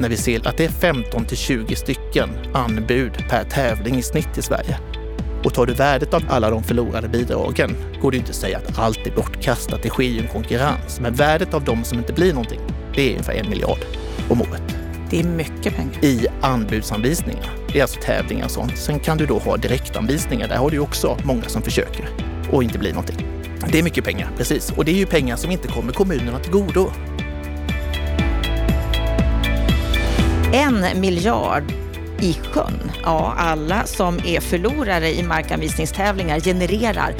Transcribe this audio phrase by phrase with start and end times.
[0.00, 4.38] när vi ser att det är 15 till 20 stycken anbud per tävling i snitt
[4.38, 4.78] i Sverige.
[5.44, 8.78] Och tar du värdet av alla de förlorade bidragen går det inte att säga att
[8.78, 9.82] allt är bortkastat.
[9.82, 11.00] Det sker ju en konkurrens.
[11.00, 12.60] Men värdet av de som inte blir någonting,
[12.94, 13.78] det är ungefär en miljard
[14.28, 14.76] om året.
[15.10, 16.04] Det är mycket pengar.
[16.04, 17.50] I anbudsanvisningar.
[17.72, 18.78] Det är alltså tävlingar och sånt.
[18.78, 20.48] Sen kan du då ha direktanvisningar.
[20.48, 22.08] Där har du också många som försöker
[22.52, 23.26] och inte blir någonting.
[23.72, 24.72] Det är mycket pengar, precis.
[24.76, 26.90] Och det är ju pengar som inte kommer kommunerna till godo.
[30.52, 31.72] En miljard
[32.20, 32.90] i sjön.
[33.02, 37.14] Ja, alla som är förlorare i markanvisningstävlingar genererar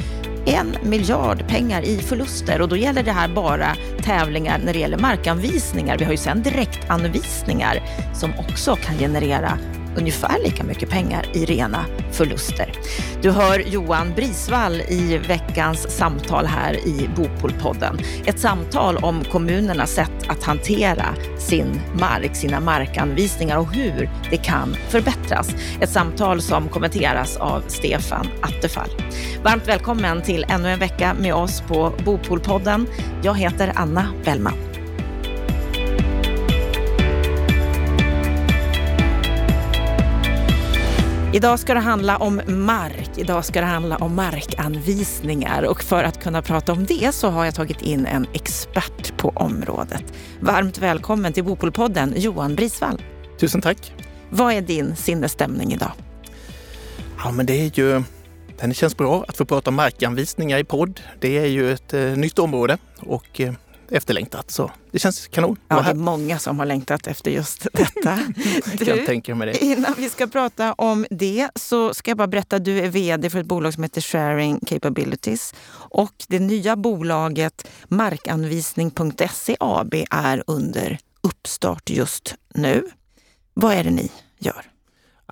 [0.47, 4.99] en miljard pengar i förluster och då gäller det här bara tävlingar när det gäller
[4.99, 5.99] markanvisningar.
[5.99, 7.83] Vi har ju sen direktanvisningar
[8.15, 9.59] som också kan generera
[9.97, 12.73] ungefär lika mycket pengar i rena förluster.
[13.23, 17.99] Du hör Johan Brisvall i veckans samtal här i Bopolpodden.
[18.27, 21.07] Ett samtal om kommunernas sätt att hantera
[21.39, 25.55] sin mark, sina markanvisningar och hur det kan förbättras.
[25.81, 28.91] Ett samtal som kommenteras av Stefan Attefall.
[29.43, 32.87] Varmt välkommen till ännu en vecka med oss på Bopolpodden.
[33.23, 34.68] Jag heter Anna Bellman.
[41.33, 43.11] Idag ska det handla om mark.
[43.17, 47.45] Idag ska det handla om markanvisningar och för att kunna prata om det så har
[47.45, 50.05] jag tagit in en expert på området.
[50.41, 53.03] Varmt välkommen till Bopolpodden, Johan Brisvall.
[53.41, 53.95] Tusen tack.
[54.31, 55.93] Vad är din sinnesstämning idag?
[57.25, 58.03] Ja, men det är ju
[58.61, 61.01] det känns bra att få prata om markanvisningar i podd.
[61.21, 63.53] Det är ju ett eh, nytt område och eh,
[63.91, 64.51] efterlängtat.
[64.51, 65.57] Så det känns kanon.
[65.69, 68.19] Ja, det är många som har längtat efter just detta.
[68.79, 69.65] du, jag tänker mig det.
[69.65, 73.31] Innan vi ska prata om det så ska jag bara berätta att du är VD
[73.31, 75.55] för ett bolag som heter Sharing Capabilities.
[75.75, 82.85] Och det nya bolaget Markanvisning.se AB är under uppstart just nu.
[83.55, 84.65] Vad är det ni gör?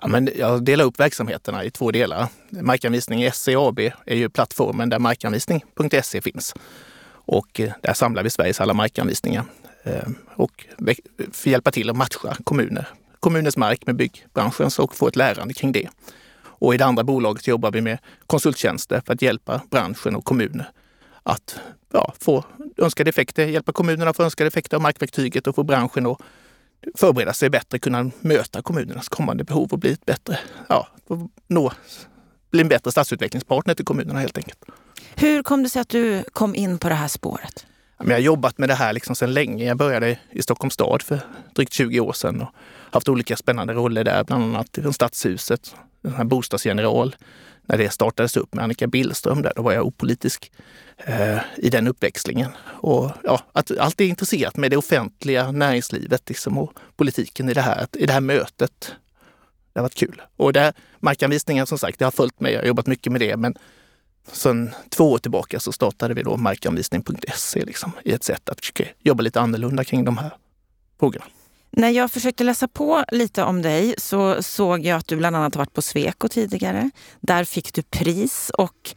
[0.01, 2.27] Ja, men jag delar upp verksamheterna i två delar.
[2.49, 6.53] Markanvisning SE AB är ju plattformen där markanvisning.se finns.
[7.27, 9.43] Och eh, där samlar vi Sveriges alla markanvisningar
[9.83, 10.65] eh, och
[11.31, 12.87] får hjälpa till att matcha kommuner,
[13.19, 15.89] kommuners mark med byggbranschens och få ett lärande kring det.
[16.59, 20.71] Och i det andra bolaget jobbar vi med konsulttjänster för att hjälpa branschen och kommuner
[21.23, 21.59] att
[21.93, 22.45] ja, få
[22.77, 26.17] önskade effekter, hjälpa kommunerna att få önskade effekter av markverktyget och få branschen att
[26.95, 30.39] förbereda sig bättre, kunna möta kommunernas kommande behov och bli ett bättre,
[30.69, 30.87] ja,
[31.47, 31.71] nå,
[32.51, 34.59] bli en bättre stadsutvecklingspartner till kommunerna helt enkelt.
[35.15, 37.65] Hur kom det sig att du kom in på det här spåret?
[37.97, 39.65] Jag har jobbat med det här liksom sedan länge.
[39.65, 41.19] Jag började i Stockholms stad för
[41.55, 42.49] drygt 20 år sedan och
[42.91, 47.15] haft olika spännande roller där, bland annat i Stadshuset, den här bostadsgeneral.
[47.65, 50.51] När det startades upp med Annika Billström där, då var jag opolitisk
[50.97, 52.51] eh, i den uppväxlingen.
[52.65, 57.87] Och ja, att alltid intresserat med det offentliga näringslivet liksom, och politiken i det här,
[57.93, 58.95] i det här mötet.
[59.73, 60.21] Det har varit kul.
[60.37, 62.53] Och där, markanvisningen som sagt, det har följt mig.
[62.53, 63.37] Jag har jobbat mycket med det.
[63.37, 63.55] Men
[64.31, 68.83] Sen två år tillbaka så startade vi då markanvisning.se liksom, i ett sätt att försöka
[68.99, 70.31] jobba lite annorlunda kring de här
[70.99, 71.25] frågorna.
[71.71, 75.55] När jag försökte läsa på lite om dig så såg jag att du bland annat
[75.55, 76.89] varit på Sweco tidigare.
[77.19, 78.95] Där fick du pris och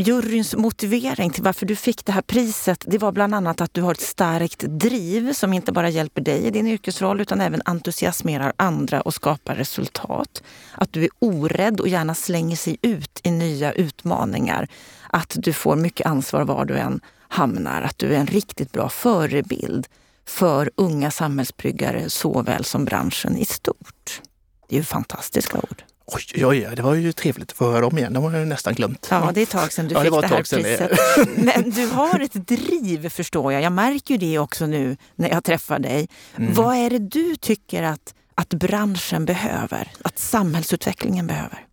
[0.00, 3.82] juryns motivering till varför du fick det här priset, det var bland annat att du
[3.82, 8.52] har ett starkt driv som inte bara hjälper dig i din yrkesroll utan även entusiasmerar
[8.56, 10.42] andra och skapar resultat.
[10.74, 14.68] Att du är orädd och gärna slänger sig ut i nya utmaningar.
[15.10, 17.82] Att du får mycket ansvar var du än hamnar.
[17.82, 19.86] Att du är en riktigt bra förebild
[20.26, 24.20] för unga samhällsbyggare såväl som branschen i stort.
[24.68, 25.82] Det är ju fantastiska ord.
[26.12, 28.12] Oj, oj, det var ju trevligt att få höra dem igen.
[28.12, 29.08] De har jag nästan glömt.
[29.10, 30.90] Ja, det är ett tag sedan du ja, fick det, det här priset.
[31.36, 33.62] Men du har ett driv förstår jag.
[33.62, 36.08] Jag märker ju det också nu när jag träffar dig.
[36.36, 36.54] Mm.
[36.54, 39.92] Vad är det du tycker att, att branschen behöver?
[40.02, 41.66] Att samhällsutvecklingen behöver?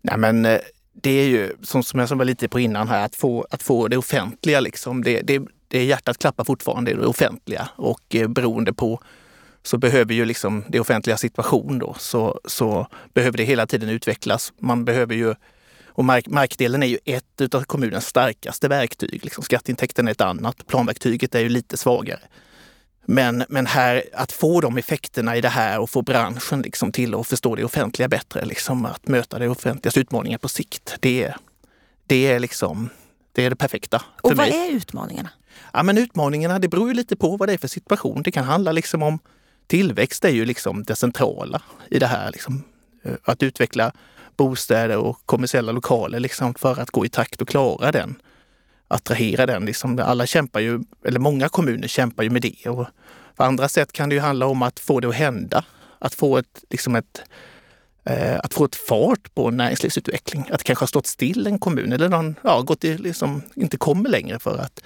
[0.00, 0.58] Nej, men eh,
[0.92, 3.88] det är ju som, som jag var lite på innan här, att få, att få
[3.88, 5.04] det offentliga liksom.
[5.04, 9.00] Det, det, det hjärtat klappar fortfarande i det offentliga och eh, beroende på
[9.62, 14.52] så behöver ju liksom det offentliga situation då, så, så behöver det hela tiden utvecklas.
[14.58, 15.34] Man behöver ju,
[15.86, 19.24] och mark, markdelen är ju ett av kommunens starkaste verktyg.
[19.24, 20.66] Liksom skatteintäkten är ett annat.
[20.66, 22.20] Planverktyget är ju lite svagare.
[23.06, 27.14] Men, men här, att få de effekterna i det här och få branschen liksom till
[27.14, 31.34] att förstå det offentliga bättre, liksom att möta det offentligas utmaningar på sikt, det,
[32.06, 32.90] det är liksom
[33.32, 34.02] det är det perfekta.
[34.20, 34.68] och vad mig.
[34.68, 35.30] är utmaningarna?
[35.72, 38.22] Ja, men utmaningarna, det beror ju lite på vad det är för situation.
[38.22, 39.18] Det kan handla liksom om
[39.72, 42.30] tillväxt är ju liksom det centrala i det här.
[42.32, 42.64] Liksom.
[43.02, 43.92] Eh, att utveckla
[44.36, 48.22] bostäder och kommersiella lokaler liksom för att gå i takt och klara den.
[48.88, 49.64] Attrahera den.
[49.64, 49.98] Liksom.
[49.98, 52.70] Alla kämpar ju, eller många kommuner kämpar ju med det.
[52.70, 52.86] Och
[53.36, 55.64] På andra sätt kan det ju handla om att få det att hända.
[55.98, 57.22] Att få ett, liksom ett,
[58.04, 60.42] eh, att få ett fart på näringslivsutveckling.
[60.50, 63.76] Att det kanske har stått still en kommun eller någon, ja, gått i, liksom, inte
[63.76, 64.82] kommer längre för att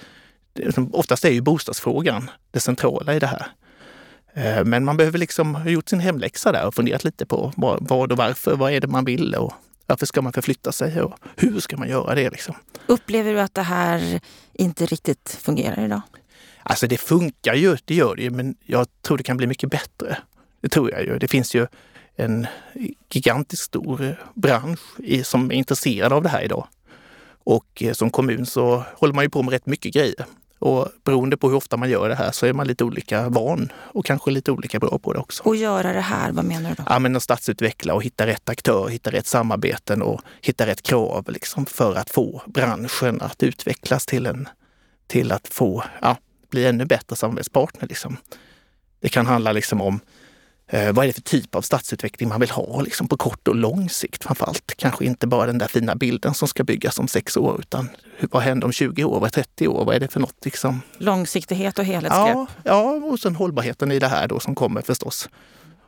[0.55, 3.47] liksom, oftast är ju bostadsfrågan det centrala i det här.
[4.37, 8.11] Eh, men man behöver liksom ha gjort sin hemläxa där och funderat lite på vad
[8.11, 9.53] och varför, vad är det man vill och
[9.85, 12.29] varför ska man förflytta sig och hur ska man göra det?
[12.29, 12.55] Liksom.
[12.87, 14.19] Upplever du att det här
[14.53, 16.01] inte riktigt fungerar idag?
[16.63, 19.69] Alltså det funkar ju, det gör det ju, men jag tror det kan bli mycket
[19.69, 20.17] bättre.
[20.61, 21.17] Det tror jag ju.
[21.17, 21.67] Det finns ju
[22.15, 22.47] en
[23.09, 24.79] gigantiskt stor bransch
[25.23, 26.67] som är intresserad av det här idag.
[27.43, 30.25] Och eh, som kommun så håller man ju på med rätt mycket grejer.
[30.59, 33.71] Och beroende på hur ofta man gör det här så är man lite olika van
[33.75, 35.43] och kanske lite olika bra på det också.
[35.43, 36.83] Och göra det här, vad menar du då?
[36.85, 41.25] Ja, men att stadsutveckla och hitta rätt aktör, hitta rätt samarbeten och hitta rätt krav
[41.29, 44.49] liksom, för att få branschen att utvecklas till, en,
[45.07, 46.17] till att få, ja,
[46.49, 47.87] bli ännu bättre samarbetspartner.
[47.87, 48.17] Liksom.
[48.99, 49.99] Det kan handla liksom om
[50.69, 53.55] Eh, vad är det för typ av stadsutveckling man vill ha liksom på kort och
[53.55, 54.73] lång sikt framförallt?
[54.77, 57.89] Kanske inte bara den där fina bilden som ska byggas om sex år utan
[58.31, 59.85] vad händer om 20 år, vad är 30 år?
[59.85, 60.45] Vad är det för något?
[60.45, 60.81] Liksom?
[60.97, 62.35] Långsiktighet och helhetsgrepp?
[62.35, 65.29] Ja, ja, och sen hållbarheten i det här då som kommer förstås.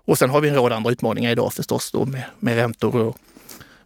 [0.05, 3.17] Och sen har vi en rad andra utmaningar idag förstås då med, med räntor och,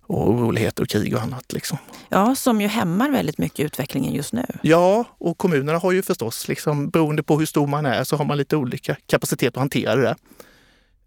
[0.02, 1.54] och oroligheter och krig och annat.
[1.54, 1.78] Liksom.
[2.10, 4.46] Ja, som ju hämmar väldigt mycket utvecklingen just nu.
[4.62, 8.26] Ja, och kommunerna har ju förstås, liksom, beroende på hur stor man är, så har
[8.26, 10.16] man lite olika kapacitet att hantera det där.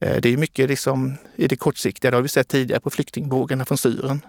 [0.00, 3.64] Eh, det är mycket liksom i det kortsiktiga, det har vi sett tidigare på flyktingvågorna
[3.64, 4.20] från Syrien.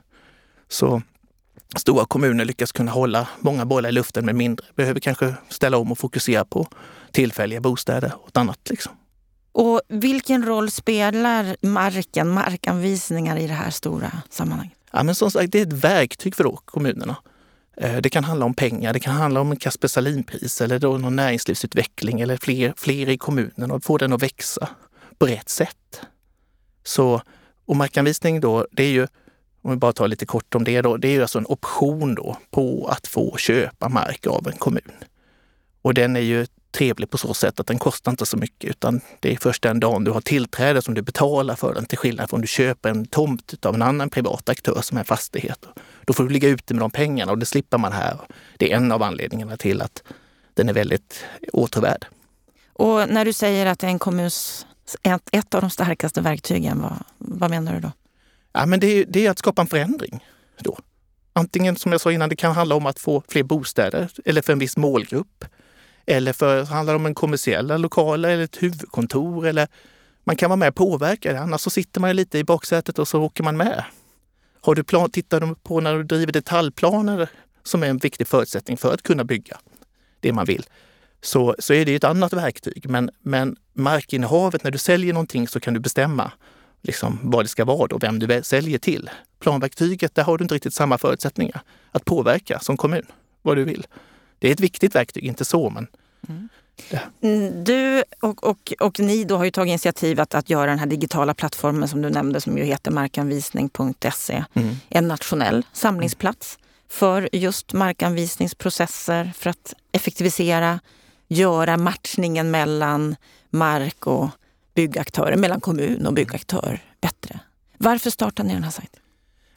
[0.68, 1.02] Så
[1.76, 4.66] stora kommuner lyckas kunna hålla många bollar i luften med mindre.
[4.76, 6.68] Behöver kanske ställa om och fokusera på
[7.12, 8.60] tillfälliga bostäder och annat.
[8.70, 8.92] Liksom.
[9.52, 14.78] Och vilken roll spelar marken, markanvisningar i det här stora sammanhanget?
[14.92, 17.16] Ja, men som sagt, det är ett verktyg för då, kommunerna.
[17.78, 20.98] Eh, det kan handla om pengar, det kan handla om en Kasper Sahlin-pris eller då
[20.98, 24.70] någon näringslivsutveckling eller fler, fler i kommunen och få den att växa
[25.18, 26.02] på rätt sätt.
[26.84, 27.22] Så,
[27.66, 29.08] och markanvisning då, det är ju,
[29.62, 32.16] om vi bara tar lite kort om det då, det är ju alltså en option
[32.16, 34.92] då på att få köpa mark av en kommun.
[35.82, 39.02] Och den är ju trevlig på så sätt att den kostar inte så mycket utan
[39.20, 42.30] det är först den dagen du har tillträde som du betalar för den till skillnad
[42.30, 45.66] från om du köper en tomt av en annan privat aktör som är fastighet.
[46.06, 48.18] Då får du ligga ute med de pengarna och det slipper man här.
[48.58, 50.04] Det är en av anledningarna till att
[50.54, 52.06] den är väldigt återvärd.
[52.74, 54.67] Och när du säger att det är en kommuns
[55.04, 57.92] ett, ett av de starkaste verktygen, vad, vad menar du då?
[58.54, 60.26] Ja, men det, det är att skapa en förändring.
[60.60, 60.78] Då.
[61.34, 64.54] Antingen som jag sa innan, det kan handla om att få fler bostäder eller för
[64.54, 65.46] en viss målgrupp.
[66.06, 69.48] Eller för handlar det om en kommersiella lokaler eller ett huvudkontor.
[69.48, 69.68] Eller
[70.24, 73.08] man kan vara med och påverka det, annars så sitter man lite i baksätet och
[73.08, 73.84] så åker man med.
[74.62, 77.30] Har du plan, tittar du på när du driver detaljplaner
[77.64, 79.58] som är en viktig förutsättning för att kunna bygga
[80.20, 80.66] det man vill
[81.22, 82.90] så, så är det ett annat verktyg.
[82.90, 86.32] Men, men markinnehavet, när du säljer någonting så kan du bestämma
[86.82, 89.10] liksom, vad det ska vara och vem du säljer till.
[89.40, 91.62] Planverktyget, där har du inte riktigt samma förutsättningar
[91.92, 93.06] att påverka som kommun
[93.42, 93.88] vad du vill.
[94.40, 95.88] Det är ett viktigt verktyg, inte så men
[96.30, 96.50] mm.
[97.22, 97.64] mm.
[97.64, 100.86] Du och, och, och ni då har ju tagit initiativ att, att göra den här
[100.86, 104.44] digitala plattformen som du nämnde som ju heter markanvisning.se.
[104.54, 104.76] Mm.
[104.90, 106.60] En nationell samlingsplats
[106.90, 110.80] för just markanvisningsprocesser för att effektivisera
[111.28, 113.16] göra matchningen mellan
[113.50, 114.30] mark och
[114.76, 117.40] byggaktörer, mellan kommun och byggaktör bättre.
[117.78, 119.00] Varför startade ni den här sajten?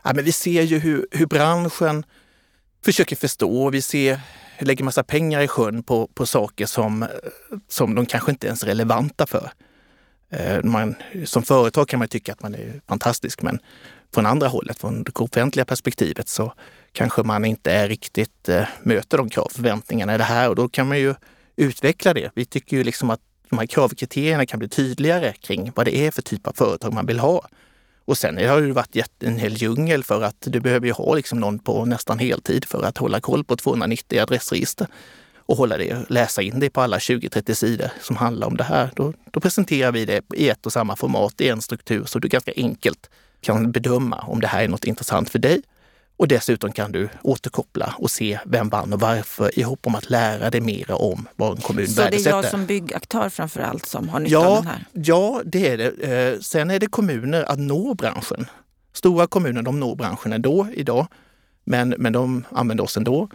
[0.03, 2.05] Ja, men vi ser ju hur, hur branschen
[2.85, 3.71] försöker förstå.
[3.71, 4.21] Vi ser
[4.59, 7.07] lägger massa pengar i sjön på, på saker som,
[7.69, 9.53] som de kanske inte ens är relevanta för.
[10.31, 13.59] Eh, man, som företag kan man tycka att man är fantastisk, men
[14.15, 16.53] från andra hållet, från det offentliga perspektivet, så
[16.93, 20.69] kanske man inte är riktigt eh, möter de krav förväntningarna i det här och då
[20.69, 21.15] kan man ju
[21.61, 22.31] utveckla det.
[22.35, 26.11] Vi tycker ju liksom att de här kravkriterierna kan bli tydligare kring vad det är
[26.11, 27.49] för typ av företag man vill ha.
[28.05, 31.41] Och sen har det varit en hel djungel för att du behöver ju ha liksom
[31.41, 34.87] någon på nästan heltid för att hålla koll på 290 adressregister
[35.37, 38.91] och hålla det, läsa in det på alla 20-30 sidor som handlar om det här.
[38.97, 42.29] Då, då presenterar vi det i ett och samma format, i en struktur, så du
[42.29, 45.63] ganska enkelt kan bedöma om det här är något intressant för dig
[46.21, 50.11] och dessutom kan du återkoppla och se vem vann och varför i hopp om att
[50.11, 52.31] lära dig mera om vad en kommun Så värdesätter.
[52.31, 54.85] det är jag som byggaktör framför allt som har nytta ja, av den här?
[54.93, 56.33] Ja, det är det.
[56.33, 58.47] Eh, sen är det kommuner att nå branschen.
[58.93, 61.07] Stora kommuner de når branschen ändå idag,
[61.65, 63.29] men, men de använder oss ändå.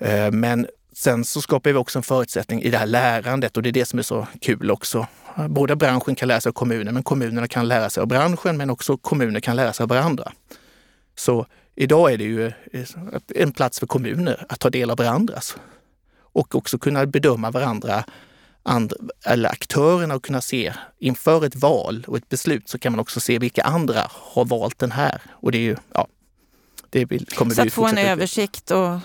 [0.00, 3.70] Eh, men sen så skapar vi också en förutsättning i det här lärandet och det
[3.70, 5.06] är det som är så kul också.
[5.48, 8.70] Både branschen kan lära sig av kommunen, men kommunerna kan lära sig av branschen, men
[8.70, 10.32] också kommuner kan lära sig av varandra.
[11.16, 12.86] Så Idag är det ju eh,
[13.34, 15.56] en plats för kommuner att ta del av varandras
[16.20, 18.04] och också kunna bedöma varandra
[18.64, 23.00] andra, eller aktörerna att kunna se inför ett val och ett beslut så kan man
[23.00, 25.22] också se vilka andra har valt den här.
[25.30, 26.06] Och det är ju, ja,
[26.90, 28.98] det kommer så att få en översikt och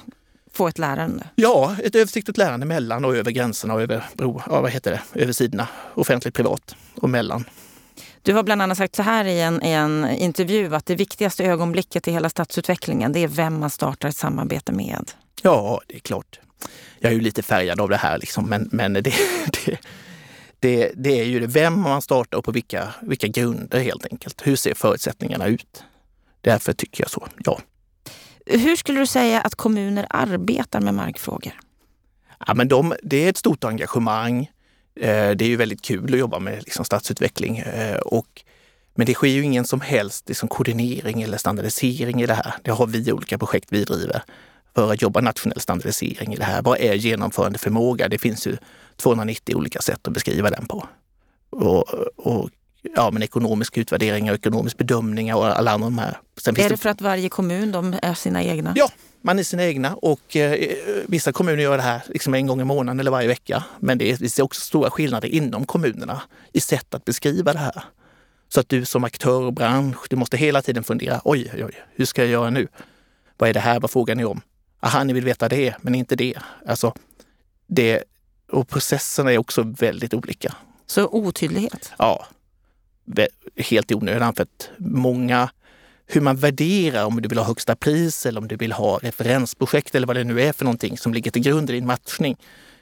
[0.54, 1.24] få ett lärande?
[1.36, 5.22] Ja, ett översiktligt lärande mellan och över gränserna och över, bro, ja, vad heter det,
[5.22, 7.46] över sidorna, offentligt, privat och mellan.
[8.22, 11.46] Du har bland annat sagt så här i en, i en intervju att det viktigaste
[11.46, 15.12] ögonblicket i hela stadsutvecklingen det är vem man startar ett samarbete med.
[15.42, 16.40] Ja, det är klart.
[17.00, 19.02] Jag är ju lite färgad av det här, liksom, men, men det,
[19.66, 19.80] det,
[20.60, 24.48] det, det är ju vem man startar och på vilka, vilka grunder helt enkelt.
[24.48, 25.84] Hur ser förutsättningarna ut?
[26.42, 27.60] Därför tycker jag så, ja.
[28.46, 31.54] Hur skulle du säga att kommuner arbetar med markfrågor?
[32.48, 34.52] Ja, men de, det är ett stort engagemang.
[34.96, 37.58] Eh, det är ju väldigt kul att jobba med liksom, stadsutveckling.
[37.58, 38.44] Eh, och,
[38.96, 42.54] men det sker ju ingen som helst liksom, koordinering eller standardisering i det här.
[42.64, 44.24] Det har vi olika projekt vi driver
[44.76, 46.62] för att jobba nationell standardisering i det här.
[46.62, 48.08] Vad är genomförande förmåga?
[48.08, 48.58] Det finns ju
[48.96, 50.88] 290 olika sätt att beskriva den på.
[51.50, 52.50] Och, och
[52.96, 56.18] ja, men ekonomiska utvärderingar, ekonomisk bedömningar och alla de här.
[56.46, 58.74] Är det för att varje kommun de är sina egna?
[58.76, 58.90] Ja,
[59.22, 60.70] man är sina egna och eh,
[61.08, 63.64] vissa kommuner gör det här liksom en gång i månaden eller varje vecka.
[63.80, 66.22] Men det är, vi ser också stora skillnader inom kommunerna
[66.54, 67.84] i sätt att beskriva det här.
[68.48, 71.84] Så att du som aktör och bransch, du måste hela tiden fundera, oj, oj, oj,
[71.96, 72.68] hur ska jag göra nu?
[73.38, 73.80] Vad är det här?
[73.80, 74.42] Vad frågar ni om?
[74.80, 76.38] Aha, ni vill veta det, men inte det.
[76.66, 76.94] Alltså,
[77.68, 78.04] det
[78.52, 80.56] och processerna är också väldigt olika.
[80.86, 81.92] Så otydlighet?
[81.98, 82.28] Ja,
[83.58, 85.50] helt i onödan för att många
[86.12, 89.96] hur man värderar om du vill ha högsta pris eller om du vill ha referensprojekt
[89.96, 92.38] eller vad det nu är för någonting som ligger till grund i din matchning.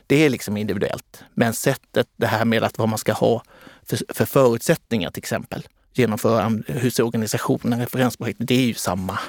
[0.07, 1.23] Det är liksom individuellt.
[1.33, 3.43] Men sättet, det här med att vad man ska ha
[3.83, 9.19] för, för förutsättningar till exempel, genomföra hur ser organisationen, referensprojektet, det är ju samma.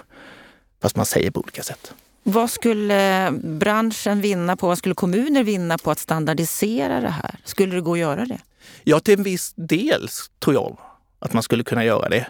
[0.83, 1.95] Fast man säger på olika sätt.
[2.23, 7.38] Vad skulle branschen vinna på, vad skulle kommuner vinna på att standardisera det här?
[7.45, 8.38] Skulle det gå att göra det?
[8.85, 10.78] Ja, till en viss del tror jag
[11.19, 12.26] att man skulle kunna göra det.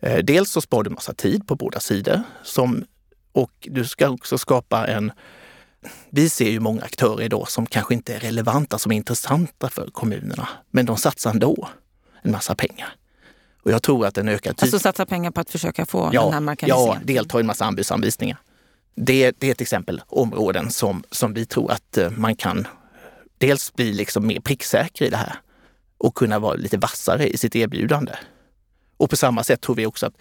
[0.00, 2.84] Eh, dels så sparar du massa tid på båda sidor som,
[3.32, 5.12] och du ska också skapa en...
[6.10, 9.90] Vi ser ju många aktörer idag som kanske inte är relevanta, som är intressanta för
[9.90, 11.68] kommunerna, men de satsar ändå
[12.22, 12.94] en massa pengar.
[13.62, 14.62] Och jag tror att en ökad tid...
[14.62, 17.00] Alltså satsa pengar på att försöka få ja, den här marknadseringen?
[17.00, 18.38] Ja, delta i en massa anbudsanvisningar.
[18.94, 22.66] Det, det är till exempel områden som, som vi tror att eh, man kan
[23.38, 25.34] dels bli liksom mer pricksäker i det här
[25.98, 28.12] och kunna vara lite vassare i sitt erbjudande.
[28.98, 30.14] Och på samma sätt tror vi också att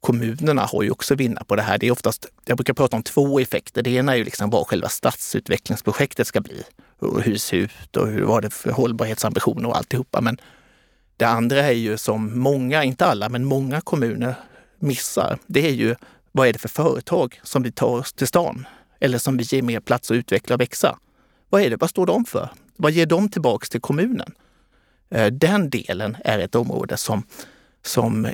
[0.00, 1.78] kommunerna har ju också vinna på det här.
[1.78, 3.82] Det är oftast, jag brukar prata om två effekter.
[3.82, 6.62] Det ena är ju liksom vad själva stadsutvecklingsprojektet ska bli.
[6.98, 10.20] Och hur det ser ut och hur, var det för hållbarhetsambitioner och alltihopa.
[10.20, 10.38] Men
[11.16, 14.34] det andra är ju som många, inte alla, men många kommuner
[14.78, 15.38] missar.
[15.46, 15.96] Det är ju
[16.32, 18.66] vad är det för företag som vi tar oss till stan?
[19.00, 20.98] Eller som vi ger mer plats att utveckla och växa?
[21.48, 21.76] Vad är det?
[21.76, 22.48] Vad står de för?
[22.76, 24.34] Vad ger de tillbaks till kommunen?
[25.10, 27.22] Eh, den delen är ett område som,
[27.82, 28.28] som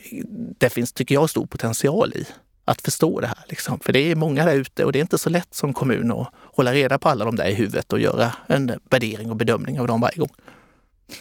[0.58, 2.26] det finns, tycker jag, stor potential i.
[2.64, 3.44] Att förstå det här.
[3.48, 3.80] Liksom.
[3.80, 6.28] För det är många där ute och det är inte så lätt som kommun att
[6.56, 9.86] hålla reda på alla de där i huvudet och göra en värdering och bedömning av
[9.86, 10.32] dem varje gång.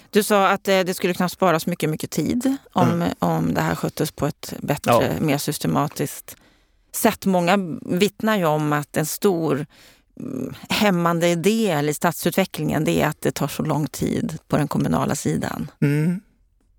[0.09, 3.13] Du sa att eh, det skulle kunna sparas mycket, mycket tid om, mm.
[3.19, 5.25] om det här sköttes på ett bättre, ja.
[5.25, 6.35] mer systematiskt
[6.91, 7.25] sätt.
[7.25, 9.65] Många vittnar ju om att en stor
[10.69, 15.15] hämmande del i stadsutvecklingen det är att det tar så lång tid på den kommunala
[15.15, 15.71] sidan.
[15.81, 16.21] Mm.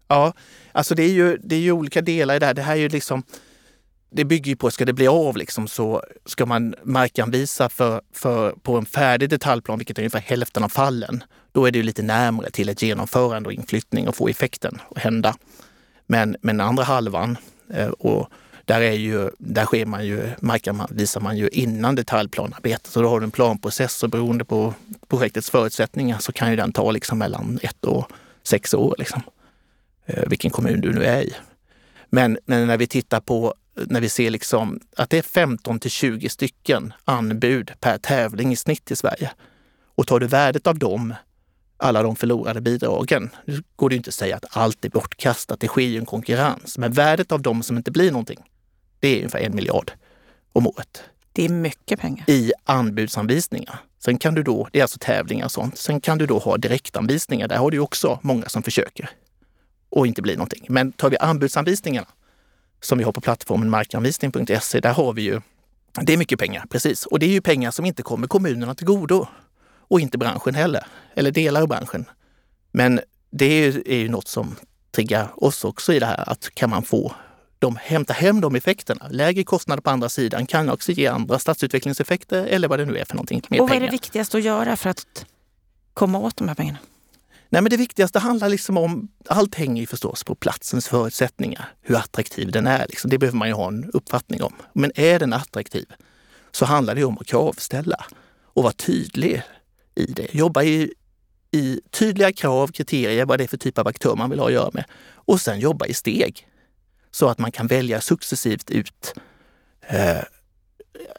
[0.09, 0.33] Ja,
[0.73, 2.55] alltså det är, ju, det är ju olika delar i det här.
[2.55, 3.23] Det här är ju liksom
[4.11, 8.53] det bygger ju på, ska det bli av liksom, så ska man markanvisa för, för,
[8.53, 11.25] på en färdig detaljplan, vilket är ungefär hälften av fallen.
[11.53, 15.03] Då är det ju lite närmre till ett genomförande och inflyttning och få effekten att
[15.03, 15.35] hända.
[16.07, 17.37] Men, men andra halvan,
[17.75, 18.29] eh, och
[18.65, 22.87] där, är ju, där sker man ju, markanvisar man ju innan detaljplanarbetet.
[22.87, 24.75] Så då har du en planprocess och beroende på
[25.09, 28.11] projektets förutsättningar så kan ju den ta liksom mellan ett och
[28.43, 29.23] sex år, liksom.
[30.09, 31.35] Eh, vilken kommun du nu är i.
[32.11, 35.91] Men, men när vi tittar på, när vi ser liksom att det är 15 till
[35.91, 39.31] 20 stycken anbud per tävling i snitt i Sverige.
[39.95, 41.15] Och tar du värdet av dem,
[41.77, 45.69] alla de förlorade bidragen, nu går det inte att säga att allt är bortkastat, det
[45.69, 46.79] sker ju en konkurrens.
[46.79, 48.39] Men värdet av dem som inte blir någonting,
[49.01, 49.93] det är ungefär en miljard
[50.53, 51.03] om året.
[51.33, 52.31] Det är mycket pengar.
[52.31, 53.81] I anbudsanvisningar.
[53.99, 55.79] Sen kan du då, det är alltså tävlingar och sånt.
[55.79, 57.49] Sen kan du då ha direktanvisningar.
[57.49, 59.11] Där har du också många som försöker
[59.91, 60.67] och inte blir någonting.
[60.69, 62.09] Men tar vi anbudsanvisningarna
[62.81, 65.41] som vi har på plattformen markanvisning.se, där har vi ju,
[66.01, 67.07] det är mycket pengar, precis.
[67.07, 69.27] Och det är ju pengar som inte kommer kommunerna till godo.
[69.91, 72.05] Och inte branschen heller, eller delar av branschen.
[72.73, 74.57] Men det är ju, är ju något som
[74.91, 77.15] triggar oss också i det här, att kan man få
[77.59, 79.09] de hämtar hem de effekterna.
[79.11, 83.05] Lägre kostnader på andra sidan kan också ge andra stadsutvecklingseffekter eller vad det nu är
[83.05, 83.43] för någonting.
[83.49, 83.83] Mer och vad pengar.
[83.83, 85.27] är det viktigaste att göra för att
[85.95, 86.79] komma åt de här pengarna?
[87.51, 91.97] Nej, men det viktigaste handlar liksom om, allt hänger ju förstås på platsens förutsättningar, hur
[91.97, 92.87] attraktiv den är.
[92.89, 93.11] Liksom.
[93.11, 94.55] Det behöver man ju ha en uppfattning om.
[94.73, 95.87] Men är den attraktiv
[96.51, 98.05] så handlar det om att kravställa
[98.43, 99.43] och vara tydlig
[99.95, 100.35] i det.
[100.35, 100.93] Jobba i,
[101.51, 104.53] i tydliga krav, kriterier, vad det är för typ av aktör man vill ha att
[104.53, 104.85] göra med.
[105.15, 106.49] Och sen jobba i steg
[107.11, 109.15] så att man kan välja successivt ut
[109.89, 110.23] eh,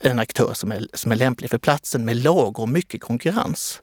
[0.02, 3.82] en aktör som är, som är lämplig för platsen med lagom mycket konkurrens.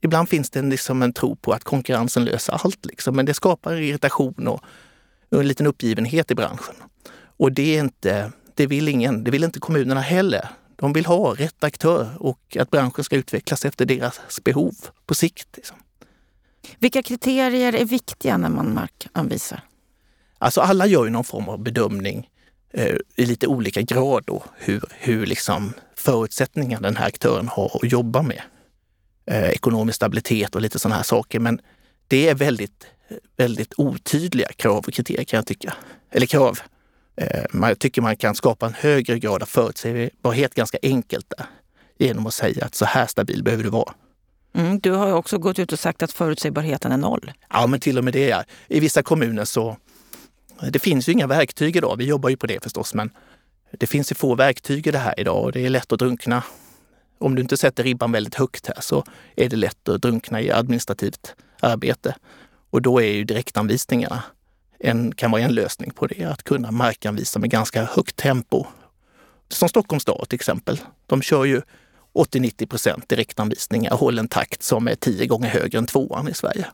[0.00, 3.34] Ibland finns det en, liksom en tro på att konkurrensen löser allt, liksom, men det
[3.34, 4.60] skapar irritation och,
[5.30, 6.74] och en liten uppgivenhet i branschen.
[7.36, 10.48] Och det är inte, det vill ingen, det vill inte kommunerna heller.
[10.76, 14.74] De vill ha rätt aktör och att branschen ska utvecklas efter deras behov
[15.06, 15.48] på sikt.
[15.56, 15.76] Liksom.
[16.78, 19.60] Vilka kriterier är viktiga när man markanvisar?
[20.38, 22.28] Alltså alla gör ju någon form av bedömning
[22.72, 27.92] eh, i lite olika grad då, hur, hur liksom förutsättningar den här aktören har att
[27.92, 28.42] jobba med.
[29.30, 31.40] Eh, ekonomisk stabilitet och lite sådana här saker.
[31.40, 31.60] Men
[32.08, 32.86] det är väldigt,
[33.36, 35.74] väldigt otydliga krav och kriterier kan jag tycka.
[36.10, 36.58] Eller krav.
[37.16, 41.46] Eh, man tycker man kan skapa en högre grad av förutsägbarhet ganska enkelt där.
[41.98, 43.94] Genom att säga att så här stabil behöver du vara.
[44.54, 47.32] Mm, du har också gått ut och sagt att förutsägbarheten är noll.
[47.50, 48.44] Ja, men till och med det.
[48.68, 49.76] I vissa kommuner så
[50.70, 51.96] det finns ju inga verktyg idag.
[51.96, 53.10] Vi jobbar ju på det förstås, men
[53.70, 56.42] det finns ju få verktyg i det här idag och det är lätt att drunkna.
[57.20, 59.04] Om du inte sätter ribban väldigt högt här så
[59.36, 62.14] är det lätt att drunkna i administrativt arbete.
[62.70, 64.22] Och då är ju direktanvisningarna
[64.78, 68.66] en, kan vara en lösning på det, att kunna markanvisa med ganska högt tempo.
[69.48, 70.80] Som Stockholms stad till exempel.
[71.06, 71.62] De kör ju
[72.14, 76.34] 80-90 procent direktanvisningar och håller en takt som är tio gånger högre än tvåan i
[76.34, 76.66] Sverige.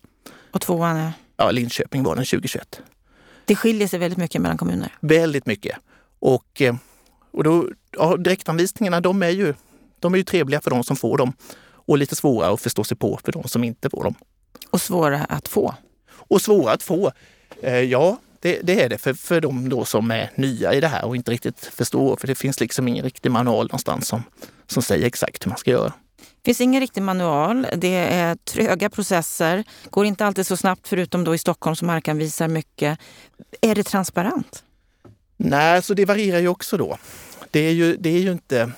[0.51, 1.13] Och tvåan är?
[1.37, 2.81] Ja, Linköping var den 2021.
[3.45, 4.93] Det skiljer sig väldigt mycket mellan kommuner?
[5.01, 5.77] Väldigt mycket.
[6.19, 6.75] Och, eh,
[7.31, 9.55] och då, ja, direktanvisningarna de är, ju,
[10.05, 11.33] de är ju trevliga för de som får dem
[11.87, 14.15] och lite svåra att förstå sig på för de som inte får dem.
[14.71, 15.75] Och svåra att få?
[16.11, 17.13] Och svåra att få.
[17.63, 20.89] Eh, ja, det, det, är det för, för de då som är nya i det
[20.89, 22.17] här och inte riktigt förstår.
[22.17, 24.23] För det finns liksom ingen riktig manual någonstans som,
[24.67, 25.93] som säger exakt hur man ska göra.
[26.19, 27.67] Det finns ingen riktig manual.
[27.77, 29.65] Det är tröga processer.
[29.91, 32.99] Går inte alltid så snabbt förutom då i Stockholm som markanvisar mycket.
[33.61, 34.65] Är det transparent?
[35.37, 36.99] Nej, så det varierar ju också då.
[37.51, 38.73] Det är ju, det är ju inte...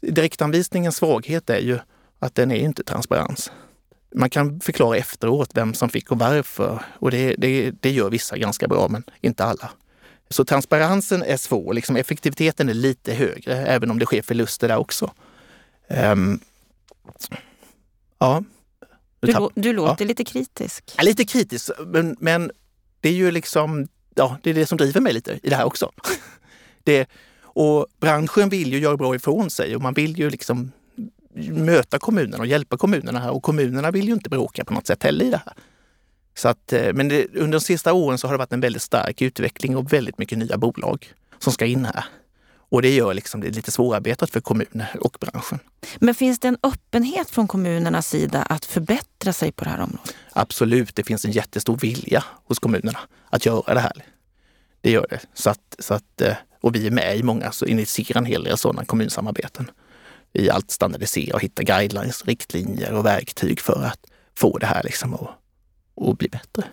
[0.00, 1.78] Direktanvisningens svaghet är ju
[2.18, 3.52] att den är inte transparens.
[4.14, 8.38] Man kan förklara efteråt vem som fick och varför och det, det, det gör vissa
[8.38, 9.70] ganska bra, men inte alla.
[10.28, 14.76] Så transparensen är svår, liksom effektiviteten är lite högre, även om det sker förluster där
[14.76, 15.12] också.
[15.88, 16.40] Um,
[18.18, 18.42] ja.
[19.20, 20.08] Du, du, du låter ja.
[20.08, 20.94] lite kritisk.
[20.96, 22.50] Ja, lite kritisk, men, men
[23.00, 25.64] det är ju liksom ja, det är det som driver mig lite i det här
[25.64, 25.92] också.
[26.84, 27.08] Det,
[27.56, 30.72] och branschen vill ju göra bra ifrån sig och man vill ju liksom
[31.52, 35.02] möta kommunerna och hjälpa kommunerna här och kommunerna vill ju inte bråka på något sätt
[35.02, 35.54] heller i det här.
[36.34, 38.82] Så att, eh, men det, under de sista åren så har det varit en väldigt
[38.82, 42.04] stark utveckling och väldigt mycket nya bolag som ska in här.
[42.68, 45.58] Och det gör liksom det lite svårarbetat för kommuner och branschen.
[45.98, 50.14] Men finns det en öppenhet från kommunernas sida att förbättra sig på det här området?
[50.32, 52.98] Absolut, det finns en jättestor vilja hos kommunerna
[53.30, 54.04] att göra det här.
[54.80, 55.20] Det gör det.
[55.34, 58.44] Så att, så att, eh, och vi är med i många, så initierar en hel
[58.44, 59.70] del sådana kommunsamarbeten.
[60.32, 64.00] I allt standardisera och hitta guidelines, riktlinjer och verktyg för att
[64.38, 65.28] få det här liksom att,
[66.08, 66.64] att bli bättre.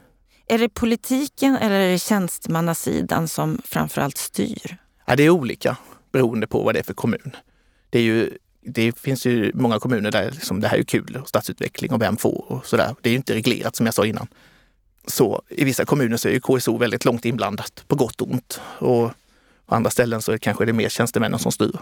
[0.48, 4.78] Är det politiken eller är det tjänstemannasidan som framförallt styr?
[5.06, 5.78] Ja, det är olika
[6.12, 7.36] beroende på vad det är för kommun.
[7.90, 11.30] Det, är ju, det finns ju många kommuner där liksom, det här är kul, och
[11.30, 12.96] stadsutveckling och vem får och sådär.
[13.02, 14.28] Det är ju inte reglerat som jag sa innan.
[15.08, 18.62] Så i vissa kommuner så är ju KSO väldigt långt inblandat på gott och ont.
[18.80, 19.12] Och
[19.66, 21.80] på andra ställen så är det kanske det mer tjänstemännen som styr.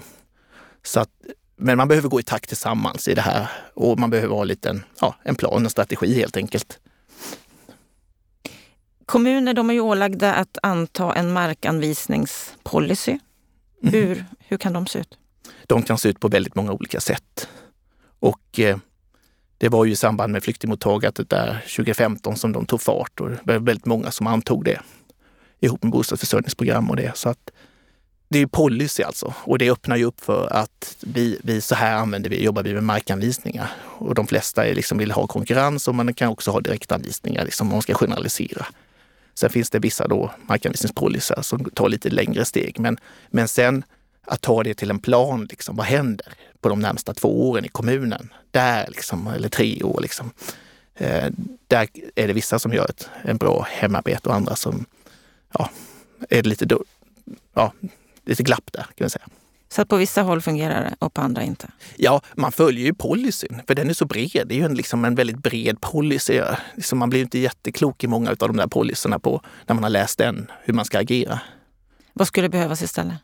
[0.84, 1.10] Så att,
[1.56, 4.70] men man behöver gå i takt tillsammans i det här och man behöver ha lite
[4.70, 6.80] en, ja, en plan, en strategi helt enkelt.
[9.06, 13.12] Kommuner de är ju ålagda att anta en markanvisningspolicy.
[13.12, 13.94] Mm.
[13.94, 15.18] Hur, hur kan de se ut?
[15.68, 17.50] De kan se ut på väldigt många olika sätt.
[18.20, 18.78] Och eh,
[19.58, 23.40] det var ju i samband med flyktingmottagandet där 2015 som de tog fart och det
[23.44, 24.82] var väldigt många som antog det
[25.60, 27.18] ihop med bostadsförsörjningsprogram och det.
[27.18, 27.52] Så att
[28.32, 31.96] det är policy alltså och det öppnar ju upp för att vi, vi så här
[31.96, 33.72] använder vi, jobbar vi med markanvisningar.
[33.84, 37.68] Och de flesta är liksom vill ha konkurrens och man kan också ha direktanvisningar liksom,
[37.68, 38.66] om man ska generalisera.
[39.34, 42.80] Sen finns det vissa då markanvisningspolicyer som tar lite längre steg.
[42.80, 42.98] Men,
[43.30, 43.84] men sen
[44.26, 46.28] att ta det till en plan, liksom, vad händer
[46.62, 48.34] på de närmsta två åren i kommunen?
[48.52, 50.02] Där, liksom, eller tre år.
[50.02, 50.32] Liksom.
[50.96, 51.32] Eh,
[51.68, 54.86] där är det vissa som gör ett en bra hemarbete och andra som
[55.54, 55.70] ja,
[56.30, 56.84] är lite, då,
[57.54, 57.74] ja,
[58.32, 59.26] lite glapp där kan man säga.
[59.70, 61.68] Så att på vissa håll fungerar det och på andra inte?
[61.96, 64.48] Ja, man följer ju policyn, för den är så bred.
[64.48, 66.42] Det är ju en, liksom en väldigt bred policy.
[66.76, 69.90] Liksom man blir inte jätteklok i många av de där policyerna på när man har
[69.90, 71.40] läst den, hur man ska agera.
[72.14, 73.16] Vad skulle behövas istället?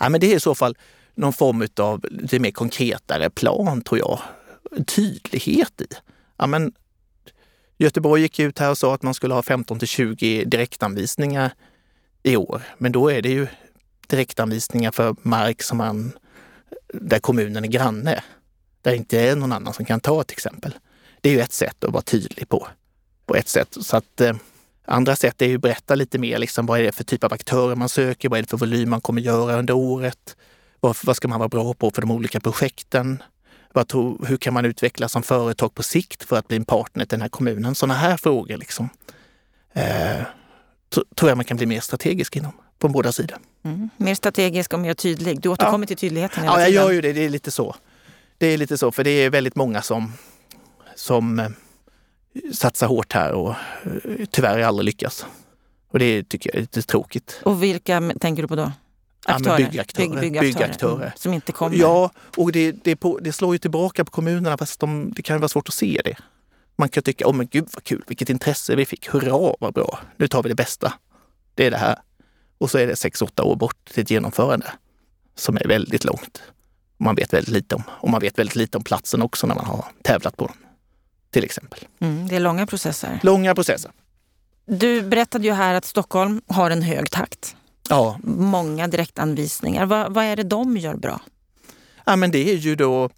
[0.00, 0.76] Ja, men det är i så fall
[1.14, 4.20] någon form av lite mer konkretare plan, tror jag.
[4.86, 5.86] Tydlighet i.
[6.36, 6.72] Ja, men
[7.78, 11.52] Göteborg gick ut här och sa att man skulle ha 15 till 20 direktanvisningar
[12.22, 12.62] i år.
[12.78, 13.46] Men då är det ju
[14.16, 16.12] direktanvisningar för mark som man,
[16.94, 18.22] där kommunen är granne.
[18.82, 20.74] Där det inte är någon annan som kan ta till exempel.
[21.20, 22.68] Det är ju ett sätt att vara tydlig på.
[23.26, 23.76] På ett sätt.
[23.80, 24.34] Så att, eh,
[24.84, 27.32] andra sätt är ju att berätta lite mer, liksom, vad är det för typ av
[27.32, 28.28] aktörer man söker?
[28.28, 30.36] Vad är det för volym man kommer göra under året?
[30.80, 33.22] Vad, vad ska man vara bra på för de olika projekten?
[33.72, 37.04] Vad tror, hur kan man utvecklas som företag på sikt för att bli en partner
[37.04, 37.74] till den här kommunen?
[37.74, 38.88] Sådana här frågor liksom.
[39.72, 40.22] Eh,
[41.16, 43.38] tror jag man kan bli mer strategisk inom på båda sidor.
[43.64, 43.90] Mm.
[43.96, 45.40] Mer strategisk och mer tydlig.
[45.40, 45.86] Du återkommer ja.
[45.86, 47.12] till tydligheten hela Ja, jag gör ju det.
[47.12, 47.76] Det är lite så.
[48.38, 50.12] Det är lite så, för det är väldigt många som,
[50.96, 51.48] som eh,
[52.52, 55.26] satsar hårt här och eh, tyvärr aldrig lyckas.
[55.88, 57.40] Och det tycker jag är lite tråkigt.
[57.44, 58.72] Och vilka tänker du på då?
[59.24, 59.60] Aktörer?
[59.60, 60.08] Ja, byggaktörer.
[60.08, 60.52] Bygg, byggaktörer.
[60.52, 61.02] byggaktörer.
[61.02, 61.76] Mm, som inte kommer?
[61.76, 65.40] Ja, och det, det, på, det, slår ju tillbaka på kommunerna fast de, det kan
[65.40, 66.16] vara svårt att se det.
[66.76, 69.74] Man kan tycka, åh oh, men gud vad kul, vilket intresse vi fick, hurra vad
[69.74, 70.92] bra, nu tar vi det bästa.
[71.54, 71.96] Det är det här.
[72.62, 74.66] Och så är det sex, åtta år bort till ett genomförande
[75.34, 76.42] som är väldigt långt.
[76.98, 79.64] Man vet väldigt lite om, och man vet väldigt lite om platsen också när man
[79.64, 80.56] har tävlat på den.
[81.30, 81.78] Till exempel.
[82.00, 83.20] Mm, det är långa processer.
[83.22, 83.90] Långa processer.
[84.66, 87.56] Du berättade ju här att Stockholm har en hög takt.
[87.88, 88.18] Ja.
[88.24, 89.86] Många direktanvisningar.
[89.86, 91.20] Vad, vad är det de gör bra?
[92.04, 93.10] Ja, men det är ju då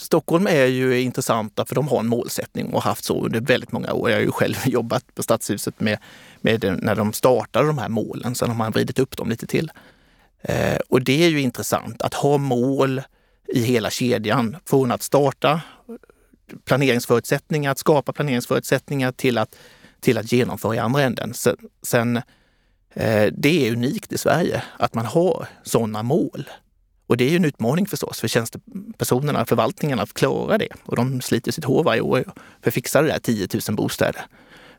[0.00, 3.72] Stockholm är ju intressanta för de har en målsättning och har haft så under väldigt
[3.72, 4.10] många år.
[4.10, 5.98] Jag har ju själv jobbat på Stadshuset med,
[6.40, 8.34] med när de startade de här målen.
[8.34, 9.70] Sen har man vridit upp dem lite till.
[10.42, 13.02] Eh, och det är ju intressant att ha mål
[13.48, 14.56] i hela kedjan.
[14.64, 15.60] Från att starta
[16.64, 19.56] planeringsförutsättningar, att skapa planeringsförutsättningar till att,
[20.00, 21.34] till att genomföra i andra änden.
[21.34, 22.16] Sen, sen
[22.94, 26.48] eh, det är unikt i Sverige att man har sådana mål.
[27.10, 30.68] Och det är ju en utmaning förstås för tjänstepersonerna, förvaltningarna att klara det.
[30.84, 32.24] Och de sliter sitt hår varje år
[32.62, 34.22] för att fixa det där 10 000 bostäder.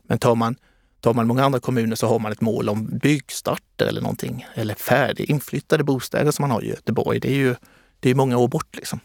[0.02, 0.56] Men tar man,
[1.00, 4.46] tar man många andra kommuner så har man ett mål om byggstarter eller någonting.
[4.54, 7.20] Eller färdig inflyttade bostäder som man har i Göteborg.
[7.20, 7.54] Det är ju
[8.00, 9.00] det är många år bort liksom.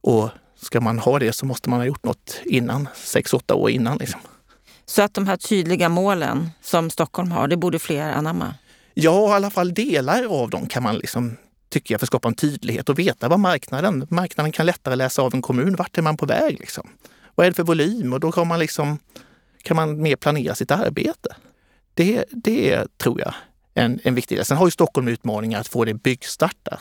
[0.00, 3.70] Och ska man ha det så måste man ha gjort något innan, sex, åtta år
[3.70, 3.98] innan.
[3.98, 4.20] Liksom.
[4.86, 8.54] Så att de här tydliga målen som Stockholm har, det borde fler anamma?
[8.94, 11.36] Ja, i alla fall delar av dem kan man liksom
[11.70, 14.06] tycker jag, för att skapa en tydlighet och veta vad marknaden...
[14.10, 15.76] Marknaden kan lättare läsa av en kommun.
[15.76, 16.60] Vart är man på väg?
[16.60, 16.88] Liksom?
[17.34, 18.12] Vad är det för volym?
[18.12, 18.98] Och då kan man, liksom,
[19.62, 21.36] kan man mer planera sitt arbete.
[21.94, 23.34] Det, det tror jag
[23.74, 24.44] är en, en viktig del.
[24.44, 26.80] Sen har ju Stockholm utmaningar att få det byggstarta.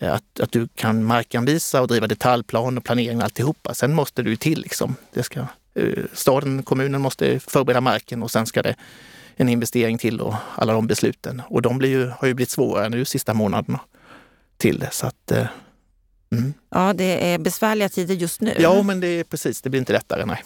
[0.00, 3.74] Att, att du kan markanvisa och driva detaljplan och planering och alltihopa.
[3.74, 4.60] Sen måste du till.
[4.60, 4.96] Liksom.
[5.12, 5.40] Det ska,
[5.74, 8.74] eh, staden, kommunen måste förbereda marken och sen ska det
[9.36, 11.42] en investering till och alla de besluten.
[11.48, 13.80] Och de blir ju, har ju blivit svårare nu sista månaderna
[14.56, 14.90] till det.
[14.92, 15.46] Så att, eh,
[16.32, 16.54] mm.
[16.70, 18.54] Ja, det är besvärliga tider just nu.
[18.58, 20.24] Ja, men det är precis, det blir inte lättare.
[20.24, 20.44] Nej.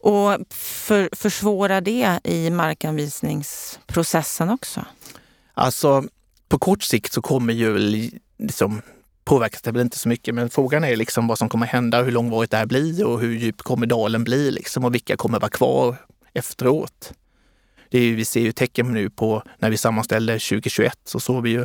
[0.00, 4.84] Och för, försvårar det i markanvisningsprocessen också?
[5.54, 6.04] Alltså,
[6.48, 7.78] på kort sikt så kommer ju
[8.38, 8.82] liksom,
[9.24, 12.12] påverkas det väl inte så mycket, men frågan är liksom vad som kommer hända, hur
[12.12, 15.50] långvarigt det här blir och hur djup kommer dalen bli liksom, och vilka kommer vara
[15.50, 15.96] kvar
[16.34, 17.12] efteråt.
[17.90, 21.50] Det är, vi ser ju tecken nu på, när vi sammanställde 2021, så såg vi
[21.50, 21.64] ju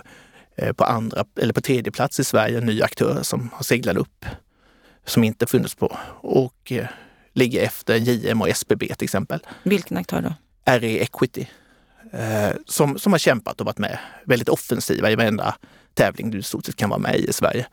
[0.75, 4.25] på andra eller på tredje plats i Sverige en ny aktör som har seglat upp
[5.05, 6.87] som inte funnits på och eh,
[7.33, 9.39] ligger efter JM och SBB till exempel.
[9.63, 10.33] Vilken aktör då?
[10.71, 11.47] RE Equity
[12.11, 15.55] eh, som, som har kämpat och varit med väldigt offensiva i varenda
[15.93, 17.67] tävling du i stort sett kan vara med i i Sverige.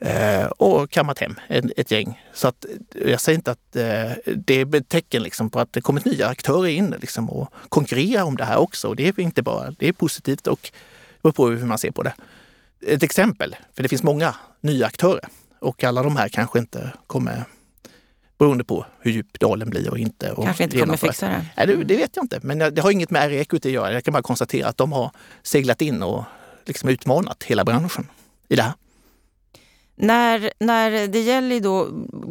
[0.00, 2.22] Eh, och kammat hem ett, ett, gäng.
[2.32, 2.66] Så att,
[3.04, 6.28] jag säger inte att eh, det är ett tecken liksom på att det kommit nya
[6.28, 8.88] aktörer in liksom, och konkurrerar om det här också.
[8.88, 10.70] Och det är inte bara, det är positivt och
[11.26, 12.14] beror på hur man ser på det.
[12.86, 17.44] Ett exempel, för det finns många nya aktörer och alla de här kanske inte kommer
[18.38, 20.32] beroende på hur djup dalen blir och inte.
[20.32, 21.46] Och kanske inte kommer fixa det?
[21.56, 23.92] Nej, det, det, vet jag inte, men det har inget med RE Equity att göra.
[23.92, 25.10] Jag kan bara konstatera att de har
[25.42, 26.24] seglat in och
[26.66, 28.08] liksom utmanat hela branschen
[28.48, 28.72] i det här.
[29.98, 31.88] När, när det gäller då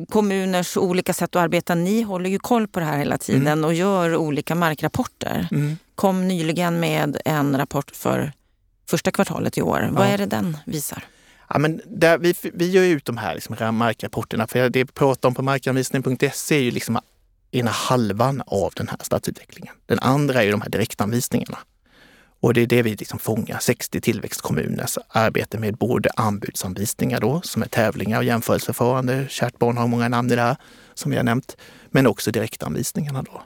[0.09, 3.65] kommuners olika sätt att arbeta, ni håller ju koll på det här hela tiden mm.
[3.65, 5.47] och gör olika markrapporter.
[5.51, 5.77] Mm.
[5.95, 8.31] Kom nyligen med en rapport för
[8.87, 9.81] första kvartalet i år.
[9.81, 9.89] Ja.
[9.91, 11.03] Vad är det den visar?
[11.49, 14.47] Ja, men där, vi, vi gör ut de här liksom, markrapporterna.
[14.47, 16.99] För det vi pratar om på markanvisning.se är ju liksom
[17.51, 19.73] ena halvan av den här stadsutvecklingen.
[19.85, 21.57] Den andra är ju de här direktanvisningarna.
[22.39, 27.61] Och det är det vi liksom fångar, 60 tillväxtkommuners arbete med både anbudsanvisningar då, som
[27.61, 29.25] är tävlingar och jämförelseförfarande.
[29.29, 30.55] Kärt barn har många namn i det här,
[30.93, 31.57] som vi har nämnt.
[31.89, 33.41] Men också direktanvisningarna då.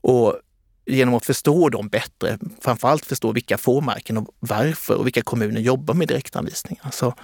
[0.00, 0.40] Och
[0.86, 5.60] genom att förstå dem bättre, framförallt förstå vilka får marken och varför och vilka kommuner
[5.60, 6.90] jobbar med direktanvisningar.
[6.92, 7.14] Så,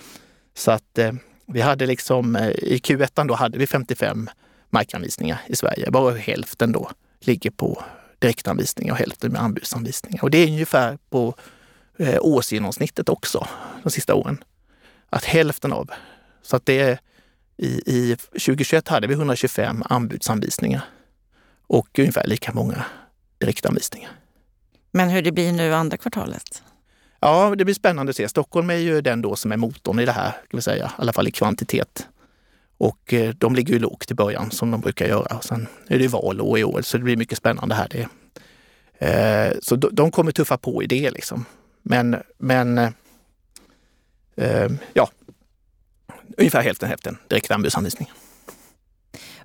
[0.55, 1.13] så att eh,
[1.47, 4.31] vi hade liksom, eh, i Q1 då hade vi 55
[4.71, 5.91] markanvisningar i Sverige.
[5.91, 6.91] Bara hälften då
[7.21, 7.83] ligger på
[8.19, 10.23] direktanvisningar och hälften med anbudsanvisningar.
[10.23, 11.35] Och det är ungefär på
[11.99, 13.49] eh, årsgenomsnittet också
[13.83, 14.45] de sista åren.
[15.11, 15.91] Att hälften av,
[16.43, 16.99] så att det är
[17.57, 20.85] i, i 2021 hade vi 125 anbudsanvisningar
[21.67, 22.85] och ungefär lika många
[23.39, 24.11] direktanvisningar.
[24.93, 26.63] Men hur det blir nu andra kvartalet?
[27.21, 28.29] Ja, det blir spännande att se.
[28.29, 31.01] Stockholm är ju den då som är motorn i det här, ska vi säga, i
[31.03, 32.07] alla fall i kvantitet.
[32.79, 35.37] Och eh, de ligger ju lågt i början som de brukar göra.
[35.37, 37.89] Och sen är det valår i år så det blir mycket spännande här.
[37.89, 38.09] Det.
[38.99, 41.45] Eh, så de kommer tuffa på i det liksom.
[41.83, 42.79] Men, men
[44.37, 45.11] eh, ja,
[46.37, 48.13] ungefär hälften hälften direkt anbudsanvisning.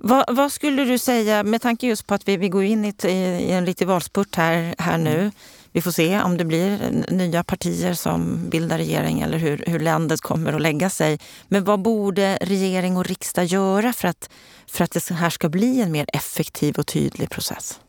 [0.06, 2.94] Vad, vad, skulle du säga, med tanke just på att vi, vi går in i,
[3.08, 5.20] i en riktig valspurt här, här nu.
[5.20, 5.32] Mm.
[5.72, 6.80] Vi får se om det blir
[7.12, 11.20] nya partier som bildar regering eller hur, hur landet kommer att lägga sig.
[11.48, 14.30] Men vad borde regering och riksdag göra för att,
[14.68, 17.80] för att det här ska bli en mer effektiv och tydlig process?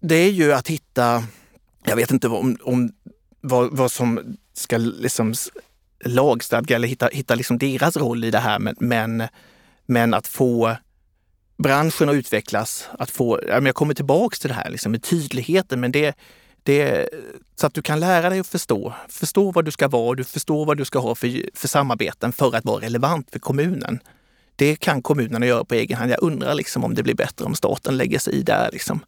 [0.00, 1.24] Det är ju att hitta,
[1.84, 2.92] jag vet inte om, om
[3.40, 5.34] vad, vad som ska liksom
[6.04, 9.22] lagstadga eller hitta, hitta liksom deras roll i det här, men, men,
[9.86, 10.76] men att få
[11.58, 15.92] branschen att utvecklas, att få, jag kommer tillbaks till det här liksom, med tydligheten, men
[15.92, 16.16] det,
[16.62, 17.08] det,
[17.56, 18.94] så att du kan lära dig att förstå.
[19.08, 22.56] Förstå vad du ska vara, du förstår vad du ska ha för, för samarbeten för
[22.56, 24.00] att vara relevant för kommunen.
[24.56, 26.10] Det kan kommunerna göra på egen hand.
[26.10, 28.68] Jag undrar liksom om det blir bättre om staten lägger sig i där.
[28.72, 29.00] Liksom.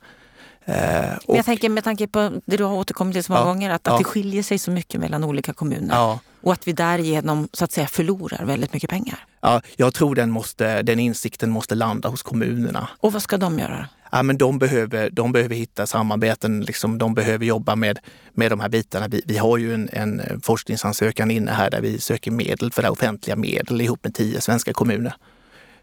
[0.65, 3.47] Eh, och, jag tänker med tanke på det du har återkommit till så många ja,
[3.47, 5.95] gånger, att, att det skiljer sig så mycket mellan olika kommuner.
[5.95, 6.19] Ja.
[6.43, 9.19] Och att vi därigenom så att säga förlorar väldigt mycket pengar.
[9.41, 12.89] Ja, jag tror den, måste, den insikten måste landa hos kommunerna.
[12.99, 13.89] Och vad ska de göra?
[14.13, 17.99] Ja, men de, behöver, de behöver hitta samarbeten, liksom, de behöver jobba med,
[18.33, 19.09] med de här bitarna.
[19.09, 22.91] Vi, vi har ju en, en forskningsansökan inne här där vi söker medel för det
[22.91, 25.15] offentliga medel ihop med tio svenska kommuner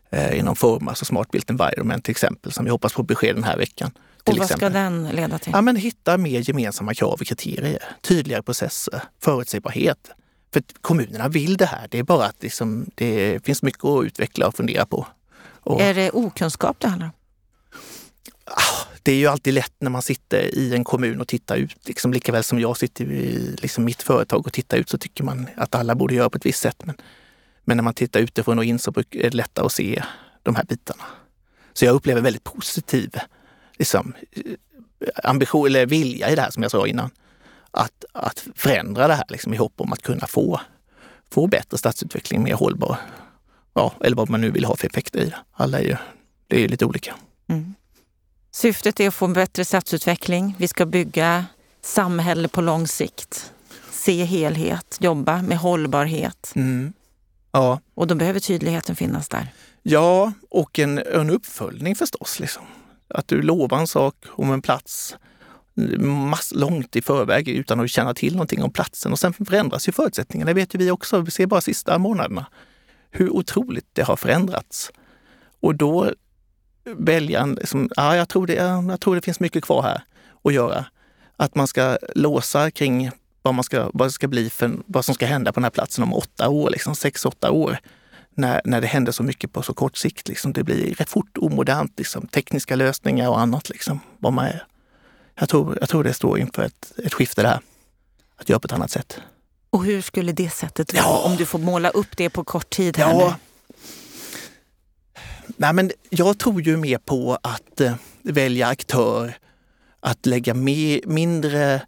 [0.10, 3.44] eh, inom Formas och Smart Built Environment till exempel, som vi hoppas på besked den
[3.44, 3.92] här veckan.
[4.28, 4.72] Och vad exempel.
[4.72, 5.52] ska den leda till?
[5.56, 10.10] Ja, men hitta mer gemensamma krav och kriterier, tydligare processer, förutsägbarhet.
[10.54, 11.88] För kommunerna vill det här.
[11.92, 15.08] Det är bara att liksom, det finns mycket att utveckla och fundera på.
[15.44, 17.14] Och, är det okunskap det handlar om?
[18.46, 21.88] Ah, det är ju alltid lätt när man sitter i en kommun och tittar ut.
[21.88, 25.48] Liksom, likaväl som jag sitter i liksom mitt företag och tittar ut så tycker man
[25.58, 26.86] att alla borde göra på ett visst sätt.
[26.86, 26.96] Men,
[27.66, 30.04] men när man tittar utifrån och in så är det lättare att se
[30.44, 31.04] de här bitarna.
[31.74, 33.16] Så jag upplever väldigt positiv
[33.80, 34.14] liksom,
[35.24, 37.10] ambition eller vilja i det här som jag sa innan.
[37.72, 40.62] Att, att förändra det här liksom, i hopp om att kunna få,
[41.32, 42.98] få bättre stadsutveckling, mer hållbar.
[43.74, 45.38] Ja, eller vad man nu vill ha för effekter i det.
[45.52, 45.96] Alla är ju,
[46.48, 47.16] det är lite olika.
[47.48, 47.74] Mm.
[48.52, 50.56] Syftet är att få en bättre stadsutveckling.
[50.58, 51.46] Vi ska bygga
[51.82, 53.54] samhälle på lång sikt.
[53.92, 56.52] Se helhet, jobba med hållbarhet.
[56.56, 56.94] Mm.
[57.52, 57.80] Ja.
[57.94, 59.48] Och då behöver tydligheten finnas där.
[59.84, 62.40] Ja, och en, en uppföljning förstås.
[62.40, 62.64] Liksom.
[63.08, 65.16] Att du lovar en sak om en plats
[66.00, 69.92] mass, långt i förväg utan att känna till någonting om platsen och sen förändras ju
[69.92, 70.50] förutsättningarna.
[70.50, 71.22] Det vet ju vi också.
[71.22, 72.46] Vi ser bara sista månaderna
[73.12, 74.92] hur otroligt det har förändrats.
[75.60, 76.12] Och då
[76.84, 80.02] välja liksom, ja, jag, tror det, jag tror det finns mycket kvar här
[80.44, 80.86] att göra.
[81.38, 85.26] Att man ska låsa kring vad, man ska, vad, ska bli för, vad som ska
[85.26, 87.78] hända på den här platsen om åtta år, liksom sex, åtta år
[88.38, 90.28] när, när det händer så mycket på så kort sikt.
[90.28, 90.54] Liksom.
[90.54, 92.28] Det blir rätt fort omodernt, liksom.
[92.28, 93.70] tekniska lösningar och annat.
[93.70, 94.64] Liksom, vad man är.
[95.36, 97.60] Jag, tror, jag tror det står inför ett, ett skifte där.
[98.38, 99.20] Att göra på ett annat sätt.
[99.70, 101.22] Och hur skulle det sättet vara ja.
[101.26, 102.98] om du får måla upp det på kort tid?
[102.98, 103.36] Här ja.
[105.48, 109.38] Nej, men jag tror ju mer på att eh, välja aktör,
[110.00, 111.82] att lägga mer, mindre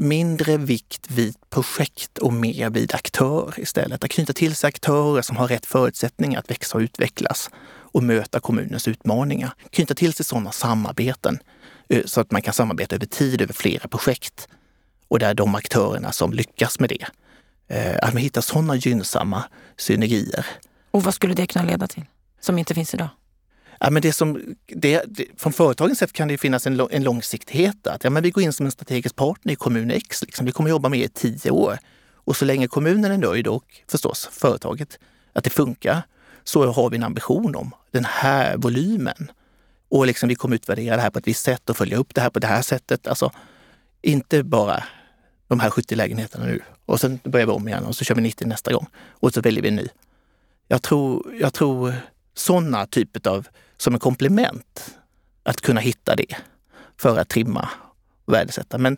[0.00, 4.04] mindre vikt vid projekt och mer vid aktör istället.
[4.04, 7.50] Att knyta till sig aktörer som har rätt förutsättningar att växa och utvecklas
[7.92, 9.52] och möta kommunens utmaningar.
[9.70, 11.38] Knyta till sig sådana samarbeten
[11.88, 14.48] eh, så att man kan samarbeta över tid, över flera projekt.
[15.08, 17.06] Och där de aktörerna som lyckas med det,
[17.76, 19.44] eh, att man hittar sådana gynnsamma
[19.76, 20.46] synergier.
[20.90, 22.04] Och vad skulle det kunna leda till,
[22.40, 23.08] som inte finns idag?
[23.82, 27.86] Ja, men det som, det, det, från företagens sätt kan det finnas en, en långsiktighet.
[27.86, 30.22] Att, ja, men vi går in som en strategisk partner i kommun X.
[30.22, 30.46] Liksom.
[30.46, 31.78] Vi kommer jobba med er i tio år.
[32.14, 34.98] Och så länge kommunen är nöjd och förstås företaget,
[35.32, 36.02] att det funkar,
[36.44, 39.30] så har vi en ambition om den här volymen.
[39.88, 42.20] Och liksom vi kommer utvärdera det här på ett visst sätt och följa upp det
[42.20, 43.06] här på det här sättet.
[43.06, 43.32] Alltså,
[44.02, 44.84] inte bara
[45.48, 46.60] de här 70 lägenheterna nu.
[46.86, 48.86] Och sen börjar vi om igen och så kör vi 90 nästa gång.
[49.10, 49.88] Och så väljer vi en ny.
[50.68, 51.94] Jag tror, jag tror
[52.34, 53.48] sådana typer av,
[53.80, 54.94] som en komplement,
[55.42, 56.36] att kunna hitta det
[56.96, 57.68] för att trimma
[58.24, 58.78] och värdesätta.
[58.78, 58.96] Men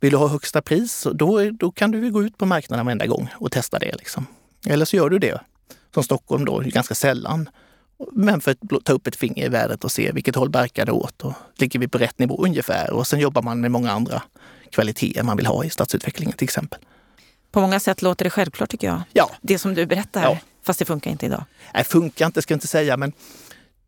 [0.00, 3.28] vill du ha högsta pris, då, då kan du gå ut på marknaden varenda gång
[3.34, 3.94] och testa det.
[3.98, 4.26] Liksom.
[4.66, 5.40] Eller så gör du det
[5.94, 7.48] som Stockholm då, ganska sällan.
[8.12, 10.92] Men för att ta upp ett finger i vädret och se vilket håll barkar det
[10.92, 12.92] åt och ligger vi på rätt nivå ungefär?
[12.92, 14.22] Och sen jobbar man med många andra
[14.70, 16.80] kvaliteter man vill ha i stadsutvecklingen till exempel.
[17.50, 19.02] På många sätt låter det självklart tycker jag.
[19.12, 19.30] Ja.
[19.40, 20.38] Det som du berättar, ja.
[20.62, 21.44] fast det funkar inte idag.
[21.74, 23.12] Nej, funkar inte ska jag inte säga, men...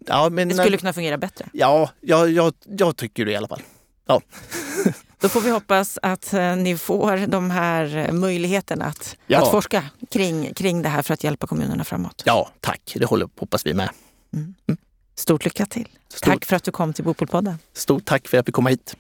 [0.07, 1.47] Ja, men det skulle kunna fungera bättre?
[1.53, 3.63] Ja, jag, jag, jag tycker det i alla fall.
[4.07, 4.21] Ja.
[5.21, 9.43] Då får vi hoppas att eh, ni får de här möjligheterna att, ja.
[9.43, 12.23] att forska kring, kring det här för att hjälpa kommunerna framåt.
[12.27, 12.93] Ja, tack.
[12.95, 13.91] Det håller, hoppas vi med.
[14.35, 14.55] Mm.
[14.69, 14.79] Mm.
[15.15, 15.89] Stort lycka till.
[16.09, 16.25] Stort.
[16.25, 17.59] Tack för att du kom till Bopolpodden.
[17.73, 18.97] Stort tack för att vi kom hit.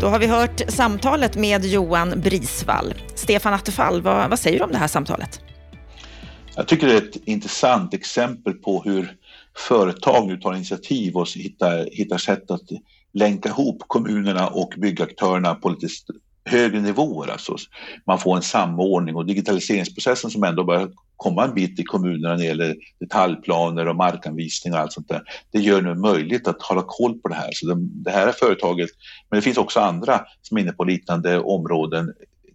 [0.00, 2.94] Då har vi hört samtalet med Johan Brisvall.
[3.14, 5.40] Stefan Attefall, vad, vad säger du om det här samtalet?
[6.56, 9.16] Jag tycker det är ett intressant exempel på hur
[9.56, 12.68] företag nu tar initiativ och hittar, hittar sätt att
[13.12, 15.88] länka ihop kommunerna och byggaktörerna på lite
[16.44, 17.30] högre nivåer.
[17.30, 17.56] Alltså
[18.06, 22.36] man får en samordning och digitaliseringsprocessen som ändå börjar komma en bit i kommunerna när
[22.36, 25.22] det gäller detaljplaner och markanvisningar och allt sånt där.
[25.52, 27.50] Det gör det möjligt att hålla koll på det här.
[27.52, 28.90] Så det, det här är företaget,
[29.30, 32.12] men det finns också andra som är inne på liknande områden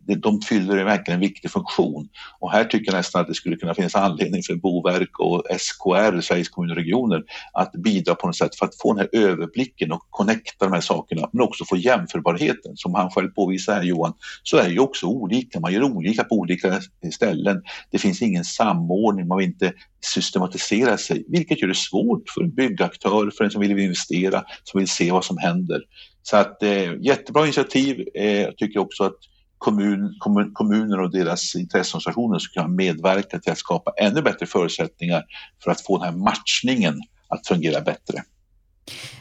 [0.07, 2.09] de fyller verkligen en viktig funktion.
[2.39, 6.21] Och här tycker jag nästan att det skulle kunna finnas anledning för Boverk och SKR,
[6.21, 9.91] Sveriges kommuner och regioner, att bidra på något sätt för att få den här överblicken
[9.91, 12.77] och connecta de här sakerna, men också få jämförbarheten.
[12.77, 14.13] Som han själv påvisar här Johan,
[14.43, 15.59] så är det ju också olika.
[15.59, 16.81] Man gör olika på olika
[17.13, 17.63] ställen.
[17.91, 22.51] Det finns ingen samordning, man vill inte systematisera sig, vilket gör det svårt för en
[22.51, 25.81] byggaktör, för en som vill investera, som vill se vad som händer.
[26.23, 28.07] Så att eh, jättebra initiativ.
[28.15, 29.17] Eh, jag tycker också att
[29.57, 35.23] kommun, kommun, kommuner och deras intresseorganisationer ska kunna medverka till att skapa ännu bättre förutsättningar
[35.63, 38.23] för att få den här matchningen att fungera bättre.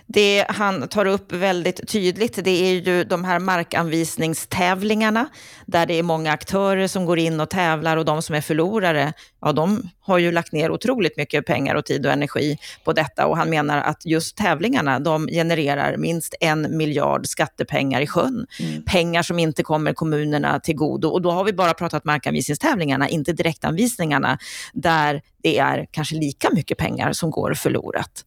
[0.07, 5.29] Det han tar upp väldigt tydligt det är ju de här markanvisningstävlingarna
[5.67, 9.13] där det är många aktörer som går in och tävlar och de som är förlorare,
[9.41, 13.27] ja de har ju lagt ner otroligt mycket pengar och tid och energi på detta
[13.27, 18.47] och han menar att just tävlingarna de genererar minst en miljard skattepengar i sjön.
[18.61, 18.85] Mm.
[18.85, 23.33] Pengar som inte kommer kommunerna till godo och då har vi bara pratat markanvisningstävlingarna, inte
[23.33, 24.39] direktanvisningarna
[24.73, 28.25] där det är kanske lika mycket pengar som går förlorat.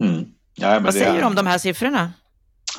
[0.00, 0.24] Mm.
[0.54, 2.12] Ja, Vad säger du om de här siffrorna?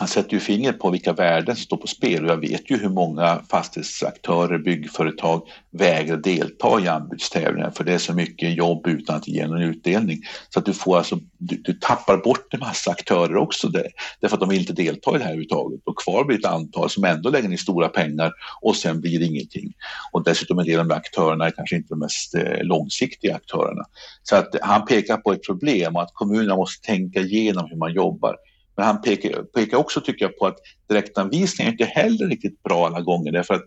[0.02, 2.78] Han sätter ju fingret på vilka värden som står på spel och jag vet ju
[2.78, 9.16] hur många fastighetsaktörer, byggföretag vägrar delta i anbudstävlingar för det är så mycket jobb utan
[9.16, 10.22] att ge någon utdelning.
[10.50, 13.88] Så att du får alltså, du, du tappar bort en massa aktörer också där,
[14.20, 16.90] därför att de vill inte delta i det här överhuvudtaget och kvar blir ett antal
[16.90, 19.74] som ändå lägger ner stora pengar och sen blir det ingenting.
[20.12, 23.84] Och dessutom en del av de aktörerna är kanske inte de mest eh, långsiktiga aktörerna.
[24.24, 27.94] Så att han pekar på ett problem och att kommunerna måste tänka igenom hur man
[27.94, 28.36] jobbar.
[28.82, 30.58] Men han pekar, pekar också, tycker jag, på att
[30.90, 33.64] direktanvisning är inte heller riktigt bra alla gånger därför att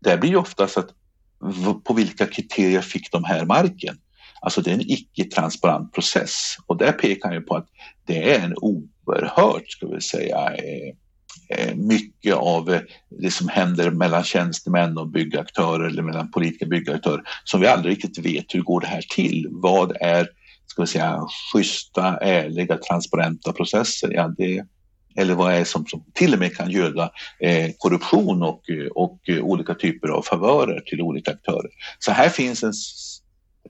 [0.00, 0.88] det blir ju oftast att
[1.84, 3.98] på vilka kriterier fick de här marken?
[4.40, 7.68] Alltså det är en icke-transparent process och där pekar han ju på att
[8.06, 10.94] det är en oerhört, ska vi säga, eh,
[11.58, 17.60] eh, mycket av det som händer mellan tjänstemän och byggaktörer eller mellan politiska byggaktörer som
[17.60, 19.48] vi aldrig riktigt vet hur går det här till?
[19.50, 20.28] Vad är
[20.66, 21.20] ska vi säga,
[21.52, 24.12] schyssta, ärliga, transparenta processer.
[24.12, 24.64] Ja, det,
[25.16, 28.62] eller vad är det som, som till och med kan göda eh, korruption och,
[28.94, 31.70] och olika typer av favörer till olika aktörer.
[31.98, 32.72] Så här finns en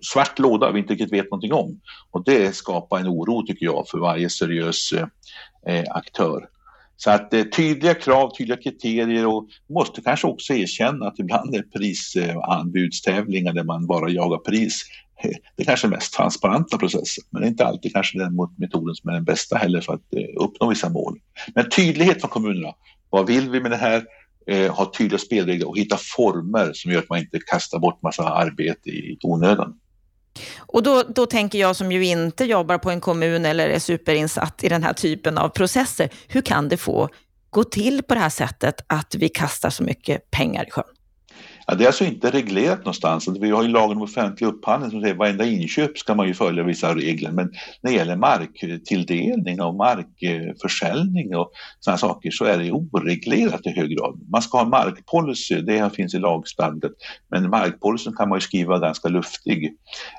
[0.01, 1.81] svart låda vi inte riktigt vet någonting om
[2.11, 4.93] och det skapar en oro tycker jag för varje seriös
[5.67, 6.49] eh, aktör.
[6.97, 11.63] Så att eh, tydliga krav, tydliga kriterier och måste kanske också erkänna att ibland är
[11.63, 14.83] prisanbudstävlingar där man bara jagar pris
[15.57, 19.11] det är kanske mest transparenta processen, men det är inte alltid kanske den metoden som
[19.11, 21.19] är den bästa heller för att eh, uppnå vissa mål.
[21.55, 22.75] Men tydlighet från kommunerna.
[23.11, 24.05] Vad vill vi med det här?
[24.47, 28.29] Eh, ha tydliga spelregler och hitta former som gör att man inte kastar bort massa
[28.29, 29.75] arbete i onödan.
[30.59, 34.65] Och då, då tänker jag som ju inte jobbar på en kommun eller är superinsatt
[34.65, 37.09] i den här typen av processer, hur kan det få
[37.51, 40.96] gå till på det här sättet att vi kastar så mycket pengar i sjön?
[41.69, 43.29] Ja, det är alltså inte reglerat någonstans.
[43.29, 46.27] Alltså, vi har ju lagen om offentlig upphandling som säger att varenda inköp ska man
[46.27, 47.31] ju följa vissa regler.
[47.31, 47.53] Men
[47.83, 51.51] när det gäller marktilldelning och markförsäljning och
[51.81, 54.21] sådana saker så är det oreglerat i hög grad.
[54.31, 56.93] Man ska ha en markpolicy, det finns i lagstadgat.
[57.31, 59.77] Men markpolicyn kan man ju skriva ganska luftig.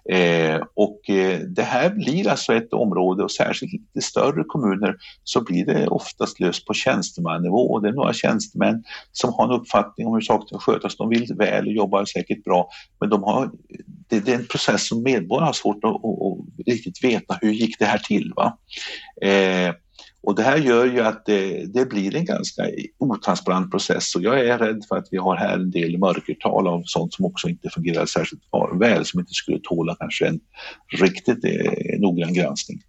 [0.10, 5.44] Eh, och eh, det här blir alltså ett område och särskilt i större kommuner så
[5.44, 10.08] blir det oftast löst på tjänstemannivå och det är några tjänstemän som har en uppfattning
[10.08, 10.98] om hur saker ska skötas.
[10.98, 12.70] De vill väl och jobbar säkert bra
[13.00, 13.52] men de har,
[14.10, 17.80] det, det är en process som medborgarna har svårt att, att, riktigt veta hur gick
[17.80, 18.34] det här till.
[18.36, 18.58] Va?
[19.22, 19.74] Eh,
[20.24, 22.64] och det här gör ju att det, det, blir en ganska
[22.98, 26.84] otransparent process och jag är rädd för att vi har här en del mörkertal av
[26.86, 28.42] sånt som också inte fungerar särskilt
[28.80, 30.40] väl, som inte skulle tåla kanske en
[31.00, 32.80] riktigt eh, noggrann granskning.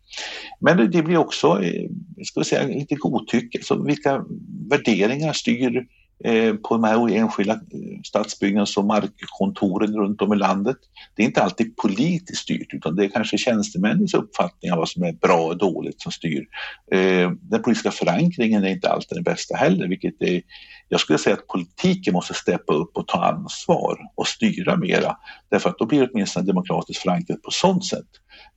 [0.60, 1.88] Men det, det blir också, eh,
[2.24, 4.24] ska vi säga, lite godtycke, så vilka
[4.68, 10.36] värderingar styr Eh, Eh, på de här enskilda eh, stadsbyggnads och markkontoren runt om i
[10.36, 10.76] landet.
[11.14, 15.02] Det är inte alltid politiskt styrt utan det är kanske tjänstemännens uppfattning av vad som
[15.02, 16.46] är bra och dåligt som styr.
[16.92, 20.42] Eh, den politiska förankringen är inte alltid den bästa heller vilket är,
[20.88, 25.16] jag skulle säga att politiken måste steppa upp och ta ansvar och styra mera
[25.50, 28.08] därför att då blir det åtminstone demokratiskt förankrat på sånt sätt.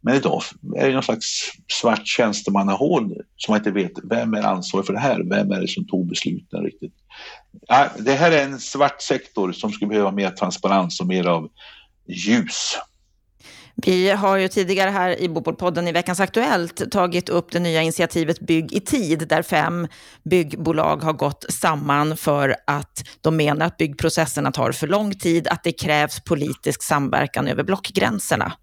[0.02, 0.41] Men idag
[0.76, 4.99] är det någon slags svart tjänstemannahål som man inte vet vem är ansvarig för det
[4.99, 6.93] här, vem är det som tog besluten riktigt.
[7.68, 11.49] Ja, det här är en svart sektor som skulle behöva mer transparens och mer av
[12.08, 12.78] ljus.
[13.76, 18.39] Vi har ju tidigare här i Bopolpodden i veckans Aktuellt tagit upp det nya initiativet
[18.39, 19.88] Bygg i tid, där fem
[20.24, 25.64] byggbolag har gått samman för att de menar att byggprocesserna tar för lång tid, att
[25.64, 28.54] det krävs politisk samverkan över blockgränserna.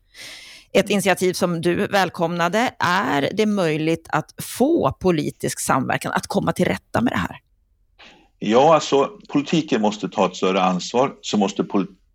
[0.73, 2.75] Ett initiativ som du välkomnade.
[2.79, 7.41] Är det möjligt att få politisk samverkan, att komma till rätta med det här?
[8.39, 11.67] Ja, alltså politiken måste ta ett större ansvar, så måste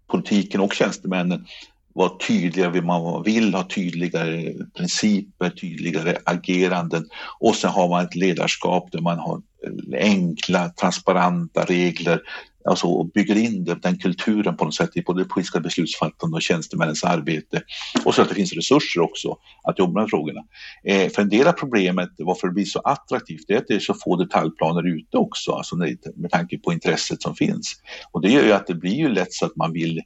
[0.07, 1.45] politiken och tjänstemännen
[1.93, 8.05] vara tydliga vid vad man vill, ha tydligare principer, tydligare ageranden och sen har man
[8.05, 12.21] ett ledarskap där man har eh, enkla, transparenta regler
[12.65, 17.03] alltså, och bygger in den kulturen på något sätt i både politiska beslutsfattande och tjänstemännens
[17.03, 17.61] arbete.
[18.05, 20.41] Och så att det finns resurser också att jobba med frågorna.
[20.83, 23.79] Eh, för en del av problemet varför det blir så attraktivt är att det är
[23.79, 25.75] så få detaljplaner ute också, alltså
[26.15, 27.75] med tanke på intresset som finns.
[28.11, 30.01] Och det gör ju att det blir ju lätt så att man vill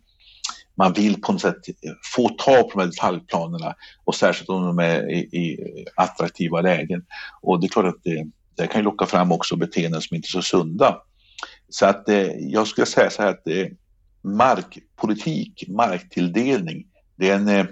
[0.77, 1.57] man vill på något sätt
[2.15, 5.57] få tag på de här detaljplanerna och särskilt om de är i, i
[5.95, 7.05] attraktiva lägen.
[7.41, 8.27] Och det är klart att det,
[8.57, 11.01] det kan ju locka fram också beteenden som inte är så sunda.
[11.69, 13.67] Så att eh, jag skulle säga så här att eh,
[14.21, 17.65] markpolitik, marktilldelning, det är en, eh,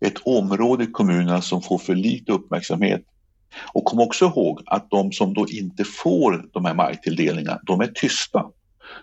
[0.00, 3.02] ett område i kommunerna som får för lite uppmärksamhet.
[3.72, 7.86] Och kom också ihåg att de som då inte får de här marktilldelningarna, de är
[7.86, 8.46] tysta.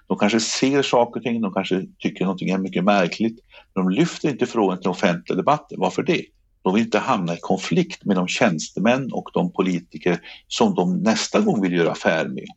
[0.07, 3.39] De kanske ser saker och ting, de kanske tycker någonting är mycket märkligt.
[3.73, 5.79] De lyfter inte frågan till offentliga debatten.
[5.79, 6.25] Varför det?
[6.61, 11.39] De vill inte hamna i konflikt med de tjänstemän och de politiker som de nästa
[11.39, 12.47] gång vill göra affär med.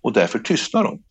[0.00, 1.02] Och därför tystnar de.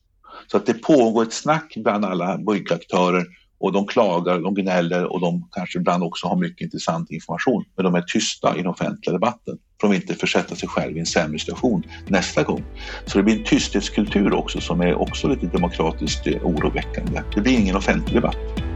[0.48, 3.26] Så att det pågår ett snack bland alla byggaktörer
[3.58, 7.66] och de klagar, de gnäller och de kanske ibland också har mycket intressant information.
[7.76, 11.00] Men de är tysta i den offentliga debatten för att inte försätta sig själv i
[11.00, 12.64] en sämre situation nästa gång.
[13.06, 17.22] Så det blir en tysthetskultur också som är också lite demokratiskt oroväckande.
[17.36, 18.75] Det blir ingen offentlig debatt.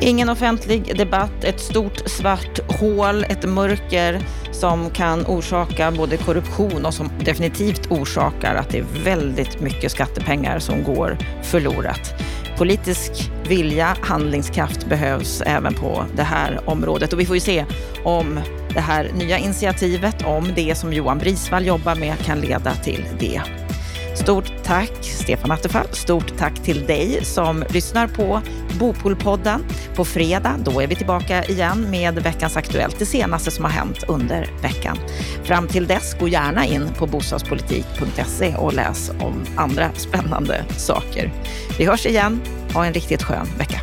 [0.00, 4.20] Ingen offentlig debatt, ett stort svart hål, ett mörker
[4.52, 10.58] som kan orsaka både korruption och som definitivt orsakar att det är väldigt mycket skattepengar
[10.58, 12.14] som går förlorat.
[12.58, 17.64] Politisk vilja, handlingskraft behövs även på det här området och vi får ju se
[18.04, 18.40] om
[18.74, 23.42] det här nya initiativet, om det som Johan Brisvall jobbar med kan leda till det.
[24.20, 25.86] Stort tack Stefan Attefall.
[25.92, 28.40] Stort tack till dig som lyssnar på
[28.78, 29.64] Bopolpodden.
[29.94, 34.04] På fredag, då är vi tillbaka igen med veckans Aktuellt, det senaste som har hänt
[34.08, 34.98] under veckan.
[35.44, 41.32] Fram till dess, gå gärna in på bostadspolitik.se och läs om andra spännande saker.
[41.78, 42.40] Vi hörs igen.
[42.74, 43.80] Ha en riktigt skön vecka.